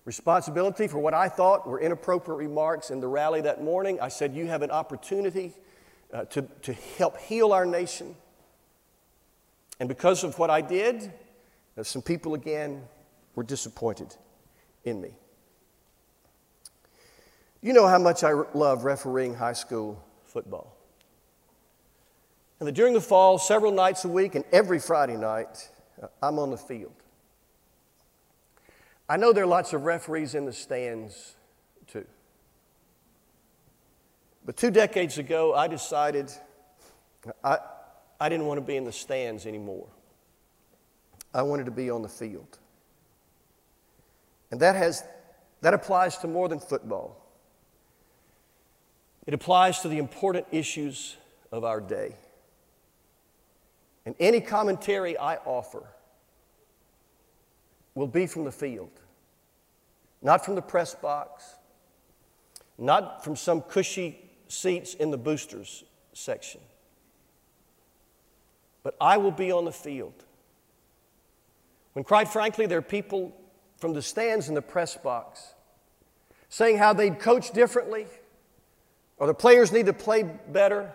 responsibility 0.04 0.88
for 0.88 0.98
what 0.98 1.14
I 1.14 1.28
thought 1.28 1.66
were 1.66 1.80
inappropriate 1.80 2.38
remarks 2.38 2.90
in 2.90 3.00
the 3.00 3.08
rally 3.08 3.42
that 3.42 3.62
morning. 3.62 4.00
I 4.00 4.08
said, 4.08 4.34
You 4.34 4.46
have 4.46 4.62
an 4.62 4.70
opportunity 4.70 5.52
uh, 6.12 6.24
to, 6.26 6.42
to 6.62 6.72
help 6.72 7.18
heal 7.18 7.52
our 7.52 7.66
nation. 7.66 8.16
And 9.78 9.88
because 9.88 10.24
of 10.24 10.38
what 10.38 10.50
I 10.50 10.60
did, 10.60 11.12
uh, 11.76 11.82
some 11.82 12.02
people 12.02 12.34
again 12.34 12.82
were 13.34 13.42
disappointed 13.42 14.14
in 14.84 15.00
me. 15.00 15.16
You 17.62 17.72
know 17.72 17.86
how 17.86 17.98
much 17.98 18.24
I 18.24 18.32
love 18.32 18.84
refereeing 18.84 19.34
high 19.34 19.52
school 19.52 20.02
football. 20.26 20.76
And 22.58 22.66
that 22.66 22.72
during 22.72 22.92
the 22.92 23.00
fall, 23.00 23.38
several 23.38 23.70
nights 23.70 24.04
a 24.04 24.08
week 24.08 24.34
and 24.34 24.44
every 24.52 24.80
Friday 24.80 25.16
night, 25.16 25.70
uh, 26.02 26.08
I'm 26.20 26.40
on 26.40 26.50
the 26.50 26.56
field. 26.56 26.92
I 29.08 29.16
know 29.16 29.32
there 29.32 29.44
are 29.44 29.48
lots 29.48 29.72
of 29.72 29.84
referees 29.84 30.34
in 30.34 30.44
the 30.44 30.52
stands 30.52 31.36
too. 31.86 32.04
But 34.44 34.56
two 34.56 34.70
decades 34.70 35.18
ago, 35.18 35.54
I 35.54 35.68
decided 35.68 36.32
I, 37.44 37.58
I 38.20 38.28
didn't 38.28 38.46
want 38.46 38.58
to 38.58 38.66
be 38.66 38.76
in 38.76 38.84
the 38.84 38.92
stands 38.92 39.46
anymore. 39.46 39.86
I 41.32 41.42
wanted 41.42 41.66
to 41.66 41.72
be 41.72 41.90
on 41.90 42.02
the 42.02 42.08
field. 42.08 42.58
And 44.50 44.58
that, 44.60 44.74
has, 44.74 45.04
that 45.60 45.74
applies 45.74 46.18
to 46.18 46.28
more 46.28 46.48
than 46.48 46.58
football. 46.58 47.21
It 49.26 49.34
applies 49.34 49.80
to 49.80 49.88
the 49.88 49.98
important 49.98 50.46
issues 50.50 51.16
of 51.50 51.64
our 51.64 51.80
day. 51.80 52.16
And 54.04 54.14
any 54.18 54.40
commentary 54.40 55.16
I 55.16 55.36
offer 55.36 55.84
will 57.94 58.08
be 58.08 58.26
from 58.26 58.44
the 58.44 58.52
field, 58.52 58.90
not 60.22 60.44
from 60.44 60.56
the 60.56 60.62
press 60.62 60.94
box, 60.94 61.54
not 62.78 63.22
from 63.22 63.36
some 63.36 63.60
cushy 63.60 64.18
seats 64.48 64.94
in 64.94 65.10
the 65.10 65.18
boosters 65.18 65.84
section. 66.12 66.60
But 68.82 68.96
I 69.00 69.18
will 69.18 69.30
be 69.30 69.52
on 69.52 69.64
the 69.64 69.72
field. 69.72 70.24
When, 71.92 72.04
quite 72.04 72.28
frankly, 72.28 72.66
there 72.66 72.78
are 72.78 72.82
people 72.82 73.36
from 73.76 73.92
the 73.92 74.02
stands 74.02 74.48
in 74.48 74.54
the 74.54 74.62
press 74.62 74.96
box 74.96 75.54
saying 76.48 76.78
how 76.78 76.92
they'd 76.92 77.18
coach 77.18 77.52
differently, 77.52 78.06
or 79.22 79.28
the 79.28 79.34
players 79.34 79.70
need 79.70 79.86
to 79.86 79.92
play 79.92 80.24
better, 80.48 80.90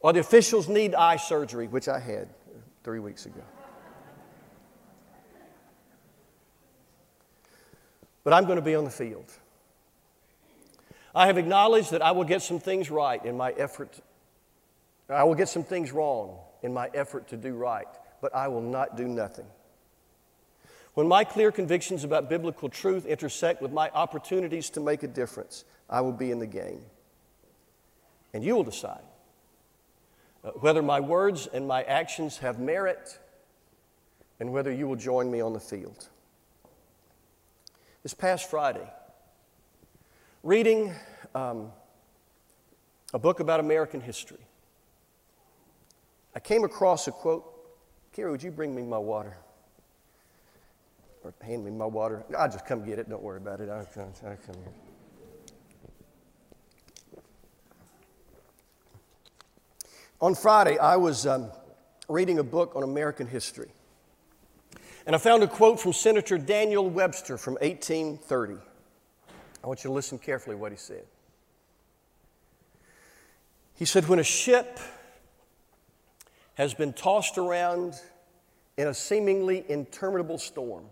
or 0.00 0.12
the 0.12 0.18
officials 0.18 0.68
need 0.68 0.96
eye 0.96 1.14
surgery, 1.14 1.68
which 1.68 1.86
I 1.86 2.00
had 2.00 2.28
three 2.82 2.98
weeks 2.98 3.24
ago. 3.24 3.40
But 8.24 8.32
I'm 8.32 8.46
going 8.46 8.56
to 8.56 8.62
be 8.62 8.74
on 8.74 8.82
the 8.82 8.90
field. 8.90 9.32
I 11.14 11.28
have 11.28 11.38
acknowledged 11.38 11.92
that 11.92 12.02
I 12.02 12.10
will 12.10 12.24
get 12.24 12.42
some 12.42 12.58
things 12.58 12.90
right 12.90 13.24
in 13.24 13.36
my 13.36 13.52
effort. 13.52 14.00
I 15.08 15.22
will 15.22 15.36
get 15.36 15.48
some 15.48 15.62
things 15.62 15.92
wrong 15.92 16.36
in 16.64 16.74
my 16.74 16.90
effort 16.94 17.28
to 17.28 17.36
do 17.36 17.54
right, 17.54 17.86
but 18.20 18.34
I 18.34 18.48
will 18.48 18.60
not 18.60 18.96
do 18.96 19.06
nothing. 19.06 19.46
When 20.96 21.08
my 21.08 21.24
clear 21.24 21.52
convictions 21.52 22.04
about 22.04 22.30
biblical 22.30 22.70
truth 22.70 23.04
intersect 23.04 23.60
with 23.60 23.70
my 23.70 23.90
opportunities 23.90 24.70
to 24.70 24.80
make 24.80 25.02
a 25.02 25.06
difference, 25.06 25.66
I 25.90 26.00
will 26.00 26.14
be 26.14 26.30
in 26.30 26.38
the 26.38 26.46
game. 26.46 26.80
And 28.32 28.42
you 28.42 28.56
will 28.56 28.64
decide 28.64 29.02
uh, 30.42 30.52
whether 30.52 30.80
my 30.80 31.00
words 31.00 31.48
and 31.52 31.68
my 31.68 31.82
actions 31.82 32.38
have 32.38 32.58
merit 32.58 33.18
and 34.40 34.54
whether 34.54 34.72
you 34.72 34.88
will 34.88 34.96
join 34.96 35.30
me 35.30 35.42
on 35.42 35.52
the 35.52 35.60
field. 35.60 36.08
This 38.02 38.14
past 38.14 38.48
Friday, 38.48 38.90
reading 40.42 40.94
um, 41.34 41.72
a 43.12 43.18
book 43.18 43.40
about 43.40 43.60
American 43.60 44.00
history, 44.00 44.46
I 46.34 46.40
came 46.40 46.64
across 46.64 47.06
a 47.06 47.12
quote. 47.12 47.44
Kira, 48.16 48.30
would 48.30 48.42
you 48.42 48.50
bring 48.50 48.74
me 48.74 48.80
my 48.80 48.96
water? 48.96 49.36
Or 51.26 51.34
hand 51.44 51.64
me 51.64 51.72
my 51.72 51.86
water? 51.86 52.24
I'll 52.38 52.48
just 52.48 52.64
come 52.66 52.84
get 52.84 53.00
it. 53.00 53.08
Don't 53.08 53.20
worry 53.20 53.38
about 53.38 53.58
it. 53.60 53.68
I'll 53.68 53.84
come, 53.84 54.12
I'll 54.24 54.36
come 54.36 54.54
here. 54.62 54.72
On 60.20 60.36
Friday, 60.36 60.78
I 60.78 60.94
was 60.94 61.26
um, 61.26 61.50
reading 62.08 62.38
a 62.38 62.44
book 62.44 62.76
on 62.76 62.84
American 62.84 63.26
history. 63.26 63.70
And 65.04 65.16
I 65.16 65.18
found 65.18 65.42
a 65.42 65.48
quote 65.48 65.80
from 65.80 65.92
Senator 65.92 66.38
Daniel 66.38 66.88
Webster 66.88 67.36
from 67.36 67.54
1830. 67.54 68.54
I 69.64 69.66
want 69.66 69.82
you 69.82 69.90
to 69.90 69.94
listen 69.94 70.20
carefully 70.20 70.54
what 70.54 70.70
he 70.70 70.78
said. 70.78 71.06
He 73.74 73.84
said, 73.84 74.06
When 74.06 74.20
a 74.20 74.24
ship 74.24 74.78
has 76.54 76.72
been 76.72 76.92
tossed 76.92 77.36
around 77.36 77.94
in 78.76 78.86
a 78.86 78.94
seemingly 78.94 79.64
interminable 79.68 80.38
storm, 80.38 80.84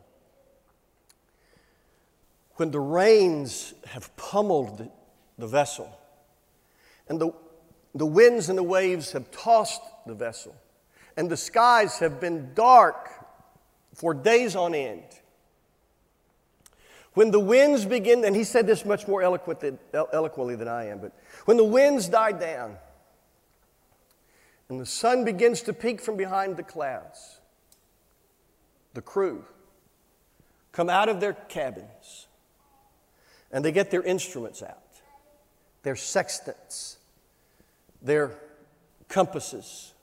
when 2.56 2.70
the 2.70 2.80
rains 2.80 3.74
have 3.86 4.14
pummeled 4.16 4.78
the, 4.78 4.90
the 5.38 5.46
vessel, 5.46 5.98
and 7.08 7.20
the 7.20 7.32
the 7.94 8.06
winds 8.06 8.48
and 8.48 8.58
the 8.58 8.62
waves 8.62 9.12
have 9.12 9.30
tossed 9.30 9.82
the 10.06 10.14
vessel, 10.14 10.54
and 11.16 11.30
the 11.30 11.36
skies 11.36 11.98
have 12.00 12.20
been 12.20 12.52
dark 12.54 13.10
for 13.94 14.12
days 14.12 14.56
on 14.56 14.74
end. 14.74 15.04
When 17.12 17.30
the 17.30 17.38
winds 17.38 17.84
begin, 17.84 18.24
and 18.24 18.34
he 18.34 18.42
said 18.42 18.66
this 18.66 18.84
much 18.84 19.06
more 19.06 19.22
eloquently 19.22 20.56
than 20.56 20.68
I 20.68 20.86
am, 20.86 20.98
but 20.98 21.12
when 21.44 21.56
the 21.56 21.64
winds 21.64 22.08
die 22.08 22.32
down 22.32 22.76
and 24.68 24.80
the 24.80 24.86
sun 24.86 25.24
begins 25.24 25.62
to 25.62 25.72
peek 25.72 26.00
from 26.00 26.16
behind 26.16 26.56
the 26.56 26.64
clouds, 26.64 27.38
the 28.94 29.02
crew 29.02 29.44
come 30.72 30.90
out 30.90 31.08
of 31.08 31.20
their 31.20 31.34
cabins 31.34 32.26
and 33.54 33.64
they 33.64 33.70
get 33.70 33.92
their 33.92 34.02
instruments 34.02 34.64
out, 34.64 34.82
their 35.84 35.94
sextants, 35.94 36.98
their 38.02 38.32
compasses. 39.08 39.94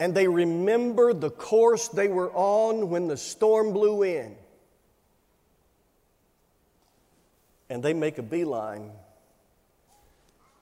And 0.00 0.16
they 0.16 0.26
remember 0.26 1.14
the 1.14 1.30
course 1.30 1.86
they 1.86 2.08
were 2.08 2.32
on 2.32 2.90
when 2.90 3.06
the 3.06 3.16
storm 3.16 3.72
blew 3.72 4.02
in. 4.02 4.34
And 7.70 7.84
they 7.84 7.94
make 7.94 8.18
a 8.18 8.22
beeline 8.22 8.90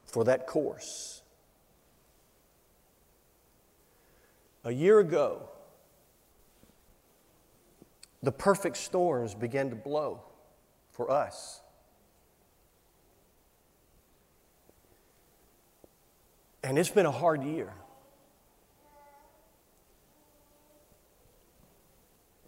for 0.05 0.25
that 0.25 0.47
course. 0.47 1.23
A 4.65 4.73
year 4.73 4.99
ago, 4.99 5.49
the 8.23 8.33
perfect 8.33 8.77
storms 8.77 9.35
began 9.35 9.71
to 9.71 9.77
blow 9.77 10.26
for 10.97 11.11
us. 11.11 11.61
And 16.65 16.79
it's 16.79 16.89
been 16.89 17.07
a 17.07 17.13
hard 17.13 17.45
year. 17.45 17.73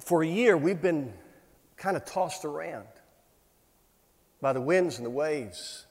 For 0.00 0.22
a 0.22 0.26
year, 0.26 0.56
we've 0.56 0.80
been 0.80 1.12
kind 1.76 1.94
of 1.94 2.06
tossed 2.06 2.46
around 2.46 2.88
by 4.40 4.54
the 4.54 4.62
winds 4.62 4.96
and 4.96 5.04
the 5.04 5.10
waves. 5.10 5.84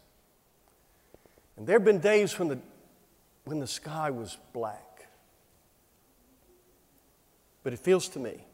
And 1.57 1.67
there 1.67 1.75
have 1.75 1.85
been 1.85 1.99
days 1.99 2.37
when 2.39 2.47
the, 2.47 2.59
when 3.45 3.59
the 3.59 3.67
sky 3.67 4.09
was 4.09 4.35
black. 4.51 5.07
But 7.63 7.73
it 7.73 7.79
feels 7.79 8.09
to 8.09 8.19
me 8.19 8.46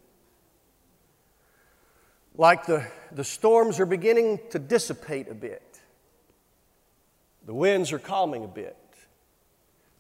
like 2.36 2.65
the, 2.65 2.86
the 3.12 3.24
storms 3.24 3.80
are 3.80 3.86
beginning 3.86 4.39
to 4.50 4.60
dissipate 4.60 5.30
a 5.30 5.34
bit. 5.34 5.80
The 7.46 7.54
winds 7.54 7.91
are 7.91 8.00
calming 8.00 8.43
a 8.43 8.48
bit. 8.48 8.78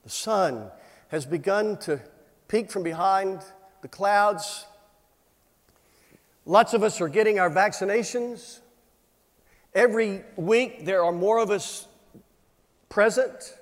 The 0.03 0.09
sun 0.09 0.71
has 1.09 1.25
begun 1.25 1.77
to 1.79 2.01
peek 2.47 2.71
from 2.71 2.83
behind 2.83 3.41
the 3.81 3.87
clouds. 3.87 4.65
Lots 6.45 6.73
of 6.73 6.83
us 6.83 6.99
are 7.01 7.07
getting 7.07 7.39
our 7.39 7.49
vaccinations. 7.49 8.59
Every 9.73 10.23
week, 10.35 10.85
there 10.85 11.03
are 11.03 11.11
more 11.11 11.39
of 11.39 11.51
us 11.51 11.87
present. 12.89 13.55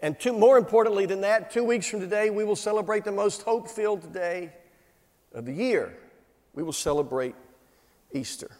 And 0.00 0.18
two, 0.18 0.32
more 0.32 0.58
importantly 0.58 1.06
than 1.06 1.20
that, 1.22 1.50
two 1.50 1.64
weeks 1.64 1.86
from 1.86 2.00
today, 2.00 2.30
we 2.30 2.44
will 2.44 2.56
celebrate 2.56 3.04
the 3.04 3.12
most 3.12 3.42
hope 3.42 3.68
filled 3.68 4.12
day 4.12 4.52
of 5.34 5.44
the 5.44 5.52
year. 5.52 5.96
We 6.60 6.64
will 6.64 6.74
celebrate 6.74 7.34
Easter. 8.12 8.50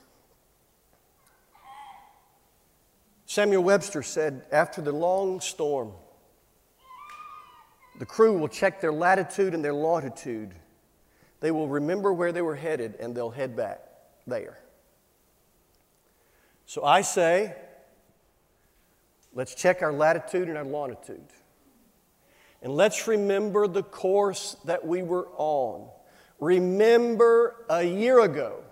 Samuel 3.27 3.63
Webster 3.63 4.03
said, 4.03 4.47
after 4.51 4.81
the 4.81 4.91
long 4.91 5.43
storm, 5.43 5.93
the 7.99 8.07
crew 8.07 8.39
will 8.39 8.49
check 8.49 8.81
their 8.81 8.91
latitude 8.91 9.53
and 9.53 9.63
their 9.63 9.75
longitude. 9.75 10.55
They 11.41 11.51
will 11.51 11.69
remember 11.69 12.11
where 12.11 12.33
they 12.33 12.41
were 12.41 12.57
headed 12.57 12.97
and 13.01 13.15
they'll 13.15 13.29
head 13.29 13.55
back 13.55 13.83
there. 14.27 14.59
So 16.65 16.83
I 16.83 17.03
say, 17.03 17.55
let's 19.35 19.55
check 19.55 19.83
our 19.83 19.93
latitude 19.93 20.49
and 20.49 20.57
our 20.57 20.65
longitude. 20.65 21.27
And 22.63 22.75
let's 22.75 23.07
remember 23.07 23.69
the 23.69 23.83
course 23.83 24.57
that 24.65 24.87
we 24.87 25.03
were 25.03 25.29
on. 25.37 25.91
Remember 26.41 27.65
a 27.69 27.83
year 27.83 28.21
ago 28.21 28.65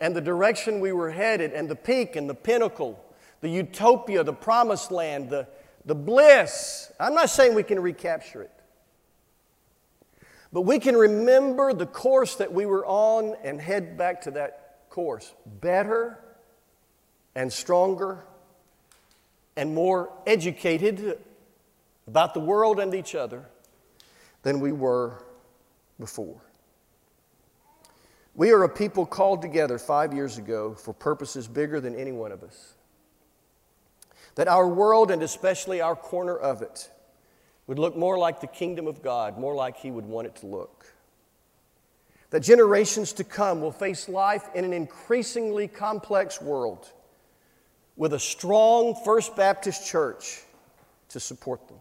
and 0.00 0.16
the 0.16 0.20
direction 0.20 0.80
we 0.80 0.92
were 0.92 1.10
headed, 1.10 1.52
and 1.52 1.68
the 1.68 1.76
peak 1.76 2.16
and 2.16 2.28
the 2.28 2.34
pinnacle, 2.34 2.98
the 3.42 3.48
utopia, 3.48 4.24
the 4.24 4.32
promised 4.32 4.90
land, 4.90 5.28
the, 5.28 5.46
the 5.84 5.94
bliss. 5.94 6.90
I'm 6.98 7.14
not 7.14 7.28
saying 7.28 7.54
we 7.54 7.62
can 7.62 7.78
recapture 7.78 8.42
it, 8.42 8.50
but 10.52 10.62
we 10.62 10.78
can 10.78 10.96
remember 10.96 11.74
the 11.74 11.86
course 11.86 12.36
that 12.36 12.52
we 12.52 12.64
were 12.64 12.84
on 12.86 13.36
and 13.44 13.60
head 13.60 13.98
back 13.98 14.22
to 14.22 14.30
that 14.32 14.88
course 14.88 15.32
better 15.60 16.18
and 17.34 17.52
stronger 17.52 18.24
and 19.56 19.74
more 19.74 20.12
educated 20.26 21.18
about 22.08 22.34
the 22.34 22.40
world 22.40 22.80
and 22.80 22.94
each 22.94 23.14
other 23.14 23.44
than 24.42 24.58
we 24.58 24.72
were 24.72 25.22
before. 26.00 26.40
We 28.34 28.52
are 28.52 28.62
a 28.64 28.68
people 28.68 29.06
called 29.06 29.42
together 29.42 29.78
five 29.78 30.14
years 30.14 30.38
ago 30.38 30.74
for 30.74 30.94
purposes 30.94 31.46
bigger 31.46 31.80
than 31.80 31.94
any 31.94 32.12
one 32.12 32.32
of 32.32 32.42
us. 32.42 32.74
That 34.36 34.48
our 34.48 34.66
world, 34.66 35.10
and 35.10 35.22
especially 35.22 35.80
our 35.80 35.94
corner 35.94 36.36
of 36.36 36.62
it, 36.62 36.90
would 37.66 37.78
look 37.78 37.96
more 37.96 38.18
like 38.18 38.40
the 38.40 38.46
kingdom 38.46 38.86
of 38.86 39.02
God, 39.02 39.38
more 39.38 39.54
like 39.54 39.76
He 39.76 39.90
would 39.90 40.06
want 40.06 40.26
it 40.26 40.36
to 40.36 40.46
look. 40.46 40.86
That 42.30 42.40
generations 42.40 43.12
to 43.14 43.24
come 43.24 43.60
will 43.60 43.72
face 43.72 44.08
life 44.08 44.48
in 44.54 44.64
an 44.64 44.72
increasingly 44.72 45.68
complex 45.68 46.40
world 46.40 46.90
with 47.96 48.14
a 48.14 48.18
strong 48.18 48.94
First 49.04 49.36
Baptist 49.36 49.86
church 49.86 50.42
to 51.10 51.20
support 51.20 51.66
them. 51.68 51.76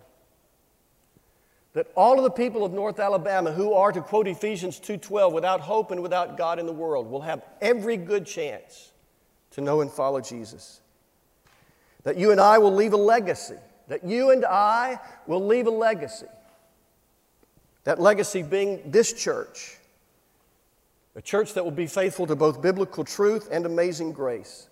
That 1.80 1.88
all 1.96 2.18
of 2.18 2.26
the 2.26 2.30
people 2.30 2.66
of 2.66 2.74
North 2.74 3.00
Alabama 3.00 3.54
who 3.54 3.72
are, 3.72 3.94
to 3.94 4.02
quote 4.02 4.28
Ephesians 4.28 4.82
2:12, 4.82 5.32
without 5.32 5.62
hope 5.62 5.92
and 5.92 6.04
without 6.04 6.36
God 6.36 6.60
in 6.60 6.66
the 6.66 6.74
world, 6.74 7.10
will 7.10 7.22
have 7.22 7.42
every 7.62 7.96
good 7.96 8.26
chance 8.26 8.92
to 9.52 9.62
know 9.62 9.80
and 9.80 9.90
follow 9.90 10.20
Jesus. 10.20 10.82
That 12.04 12.18
you 12.18 12.32
and 12.32 12.42
I 12.42 12.58
will 12.58 12.74
leave 12.74 12.92
a 12.92 12.98
legacy. 12.98 13.56
That 13.88 14.04
you 14.04 14.32
and 14.32 14.44
I 14.44 15.00
will 15.26 15.40
leave 15.40 15.68
a 15.68 15.72
legacy. 15.72 16.28
That 17.86 17.98
legacy 17.98 18.44
being 18.44 18.82
this 18.92 19.14
church, 19.14 19.78
a 21.16 21.22
church 21.22 21.54
that 21.54 21.64
will 21.64 21.72
be 21.72 21.88
faithful 21.88 22.28
to 22.28 22.36
both 22.36 22.62
biblical 22.62 23.06
truth 23.06 23.48
and 23.50 23.66
amazing 23.66 24.12
grace 24.12 24.68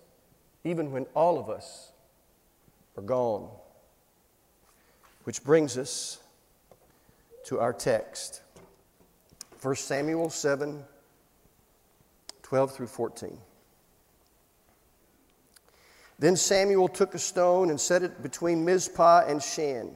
even 0.62 0.92
when 0.92 1.06
all 1.14 1.38
of 1.38 1.48
us 1.48 1.90
are 2.98 3.02
gone. 3.02 3.48
Which 5.24 5.42
brings 5.42 5.78
us 5.78 6.18
to 7.48 7.58
our 7.58 7.72
text 7.72 8.42
1 9.62 9.74
Samuel 9.76 10.28
7 10.28 10.84
12 12.42 12.74
through 12.74 12.86
14. 12.86 13.38
Then 16.18 16.36
Samuel 16.36 16.88
took 16.88 17.14
a 17.14 17.18
stone 17.18 17.70
and 17.70 17.80
set 17.80 18.02
it 18.02 18.22
between 18.22 18.66
Mizpah 18.66 19.24
and 19.26 19.42
Shen. 19.42 19.92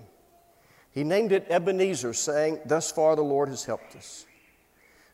He 0.93 1.05
named 1.05 1.33
it 1.33 1.47
Ebenezer, 1.51 2.15
saying, 2.15 2.61
Thus 2.65 2.91
far 2.91 3.17
the 3.17 3.23
Lord 3.23 3.51
has 3.51 3.67
helped 3.67 3.97
us. 3.97 4.25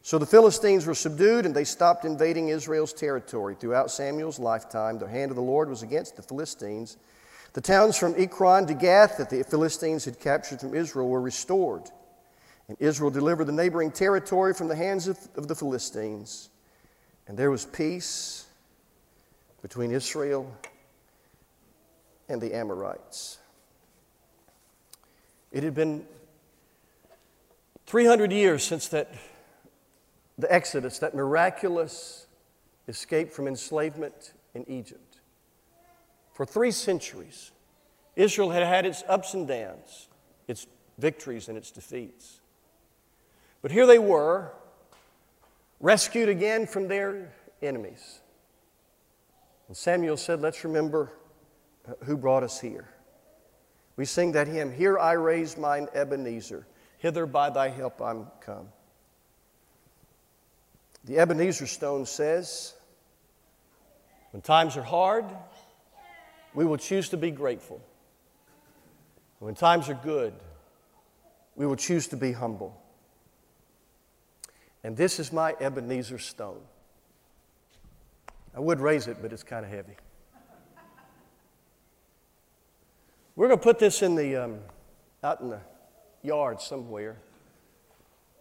So 0.02 0.16
the 0.16 0.26
Philistines 0.26 0.86
were 0.86 0.94
subdued 0.94 1.44
and 1.44 1.54
they 1.54 1.64
stopped 1.64 2.04
invading 2.04 2.50
Israel's 2.50 2.92
territory. 2.92 3.56
Throughout 3.58 3.90
Samuel's 3.90 4.38
lifetime, 4.38 5.00
the 5.00 5.08
hand 5.08 5.32
of 5.32 5.36
the 5.36 5.42
Lord 5.42 5.68
was 5.68 5.82
against 5.82 6.14
the 6.14 6.22
Philistines. 6.22 6.98
The 7.54 7.60
towns 7.60 7.96
from 7.96 8.14
Ekron 8.16 8.68
to 8.68 8.74
Gath 8.74 9.16
that 9.16 9.28
the 9.28 9.42
Philistines 9.42 10.04
had 10.04 10.20
captured 10.20 10.60
from 10.60 10.76
Israel 10.76 11.08
were 11.08 11.20
restored. 11.20 11.90
And 12.68 12.76
Israel 12.80 13.10
delivered 13.10 13.46
the 13.46 13.52
neighboring 13.52 13.90
territory 13.90 14.52
from 14.52 14.68
the 14.68 14.76
hands 14.76 15.08
of, 15.08 15.18
of 15.36 15.48
the 15.48 15.54
Philistines. 15.54 16.50
And 17.26 17.36
there 17.36 17.50
was 17.50 17.64
peace 17.64 18.46
between 19.62 19.90
Israel 19.90 20.54
and 22.28 22.40
the 22.40 22.54
Amorites. 22.54 23.38
It 25.50 25.62
had 25.62 25.74
been 25.74 26.06
300 27.86 28.32
years 28.32 28.62
since 28.62 28.88
that 28.88 29.14
the 30.36 30.52
Exodus, 30.52 30.98
that 30.98 31.14
miraculous 31.14 32.26
escape 32.86 33.32
from 33.32 33.48
enslavement 33.48 34.34
in 34.54 34.68
Egypt. 34.68 35.20
For 36.34 36.46
three 36.46 36.70
centuries, 36.70 37.50
Israel 38.14 38.50
had 38.50 38.62
had 38.62 38.86
its 38.86 39.02
ups 39.08 39.34
and 39.34 39.48
downs, 39.48 40.08
its 40.46 40.66
victories 40.98 41.48
and 41.48 41.56
its 41.58 41.70
defeats. 41.70 42.40
But 43.62 43.70
here 43.70 43.86
they 43.86 43.98
were, 43.98 44.52
rescued 45.80 46.28
again 46.28 46.66
from 46.66 46.88
their 46.88 47.32
enemies. 47.62 48.20
And 49.66 49.76
Samuel 49.76 50.16
said, 50.16 50.40
Let's 50.40 50.64
remember 50.64 51.12
who 52.04 52.16
brought 52.16 52.42
us 52.42 52.60
here. 52.60 52.88
We 53.96 54.04
sing 54.04 54.32
that 54.32 54.46
hymn, 54.46 54.72
Here 54.72 54.98
I 54.98 55.12
raise 55.12 55.56
mine 55.56 55.88
Ebenezer, 55.94 56.66
hither 56.98 57.26
by 57.26 57.50
thy 57.50 57.68
help 57.68 58.00
I'm 58.00 58.26
come. 58.40 58.68
The 61.04 61.18
Ebenezer 61.18 61.66
stone 61.66 62.06
says, 62.06 62.74
when 64.30 64.42
times 64.42 64.76
are 64.76 64.82
hard, 64.82 65.24
we 66.54 66.64
will 66.64 66.76
choose 66.76 67.08
to 67.10 67.16
be 67.16 67.30
grateful. 67.30 67.80
When 69.38 69.54
times 69.54 69.88
are 69.88 69.94
good, 69.94 70.34
we 71.56 71.66
will 71.66 71.76
choose 71.76 72.08
to 72.08 72.16
be 72.16 72.32
humble. 72.32 72.77
And 74.84 74.96
this 74.96 75.18
is 75.18 75.32
my 75.32 75.54
Ebenezer 75.60 76.18
stone. 76.18 76.60
I 78.54 78.60
would 78.60 78.80
raise 78.80 79.06
it, 79.06 79.18
but 79.20 79.32
it's 79.32 79.42
kind 79.42 79.64
of 79.64 79.70
heavy. 79.70 79.96
We're 83.36 83.48
going 83.48 83.58
to 83.58 83.62
put 83.62 83.78
this 83.78 84.02
in 84.02 84.16
the, 84.16 84.36
um, 84.36 84.58
out 85.22 85.40
in 85.40 85.50
the 85.50 85.60
yard 86.22 86.60
somewhere. 86.60 87.16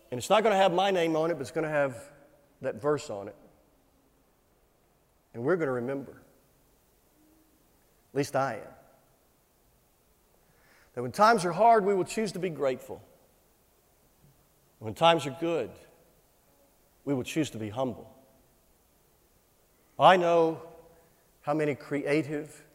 And 0.10 0.17
it's 0.17 0.30
not 0.30 0.41
going 0.41 0.54
to 0.54 0.58
have 0.58 0.73
my 0.73 0.89
name 0.89 1.15
on 1.15 1.30
it, 1.30 1.36
but 1.36 1.41
it's 1.41 1.52
going 1.52 1.65
to 1.65 1.69
have 1.69 1.95
that 2.62 2.82
verse 2.82 3.10
on 3.10 3.28
it. 3.28 3.36
And 5.34 5.43
we're 5.43 5.56
going 5.56 5.67
to 5.67 5.73
remember. 5.73 6.13
At 8.13 8.17
least 8.17 8.36
I 8.36 8.56
am. 8.56 8.73
That 10.95 11.04
when 11.04 11.12
times 11.12 11.45
are 11.45 11.52
hard, 11.52 11.86
we 11.86 11.93
will 11.93 12.04
choose 12.04 12.32
to 12.32 12.39
be 12.39 12.50
grateful. 12.50 13.04
When 14.80 14.95
times 14.95 15.28
are 15.28 15.38
good, 15.39 15.69
we 17.08 17.13
will 17.13 17.24
choose 17.24 17.50
to 17.52 17.58
be 17.58 17.70
humble. 17.70 18.13
I 19.98 20.17
know 20.17 20.62
how 21.39 21.54
many 21.54 21.74
creative, 21.74 22.65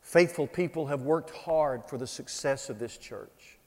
faithful 0.00 0.46
people 0.46 0.86
have 0.86 1.02
worked 1.02 1.30
hard 1.30 1.82
for 1.88 1.98
the 1.98 2.06
success 2.06 2.70
of 2.70 2.78
this 2.78 2.96
church. 2.96 3.58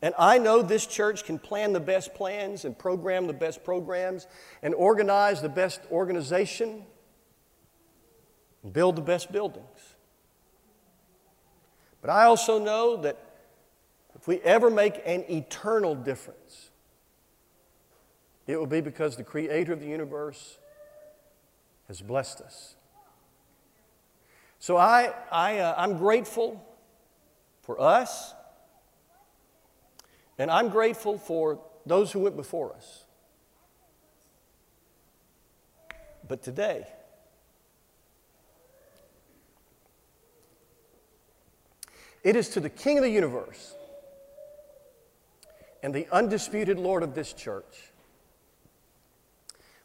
And 0.00 0.14
I 0.18 0.38
know 0.38 0.62
this 0.62 0.86
church 0.86 1.24
can 1.24 1.38
plan 1.38 1.74
the 1.74 1.80
best 1.80 2.14
plans 2.14 2.64
and 2.64 2.76
program 2.76 3.26
the 3.26 3.34
best 3.34 3.62
programs 3.62 4.26
and 4.62 4.74
organize 4.74 5.42
the 5.42 5.50
best 5.50 5.82
organization 5.90 6.86
and 8.62 8.72
build 8.72 8.96
the 8.96 9.02
best 9.02 9.30
buildings. 9.30 9.96
But 12.00 12.08
I 12.08 12.24
also 12.24 12.58
know 12.58 12.96
that 13.02 13.18
if 14.16 14.26
we 14.26 14.40
ever 14.40 14.70
make 14.70 15.02
an 15.04 15.24
eternal 15.28 15.94
difference, 15.94 16.70
it 18.52 18.58
will 18.58 18.66
be 18.66 18.82
because 18.82 19.16
the 19.16 19.24
Creator 19.24 19.72
of 19.72 19.80
the 19.80 19.86
universe 19.86 20.58
has 21.88 22.02
blessed 22.02 22.42
us. 22.42 22.74
So 24.58 24.76
I, 24.76 25.14
I, 25.30 25.58
uh, 25.58 25.74
I'm 25.78 25.96
grateful 25.96 26.62
for 27.62 27.80
us 27.80 28.34
and 30.36 30.50
I'm 30.50 30.68
grateful 30.68 31.16
for 31.16 31.60
those 31.86 32.12
who 32.12 32.18
went 32.20 32.36
before 32.36 32.74
us. 32.74 33.04
But 36.28 36.42
today, 36.42 36.86
it 42.22 42.36
is 42.36 42.50
to 42.50 42.60
the 42.60 42.70
King 42.70 42.98
of 42.98 43.04
the 43.04 43.10
universe 43.10 43.74
and 45.82 45.94
the 45.94 46.06
undisputed 46.12 46.78
Lord 46.78 47.02
of 47.02 47.14
this 47.14 47.32
church 47.32 47.91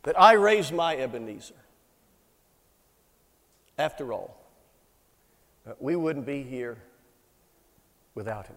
that 0.03 0.19
I 0.19 0.33
raised 0.33 0.73
my 0.73 0.95
Ebenezer. 0.95 1.53
After 3.77 4.13
all, 4.13 4.39
we 5.79 5.95
wouldn't 5.95 6.25
be 6.25 6.43
here 6.43 6.77
without 8.15 8.47
him. 8.47 8.55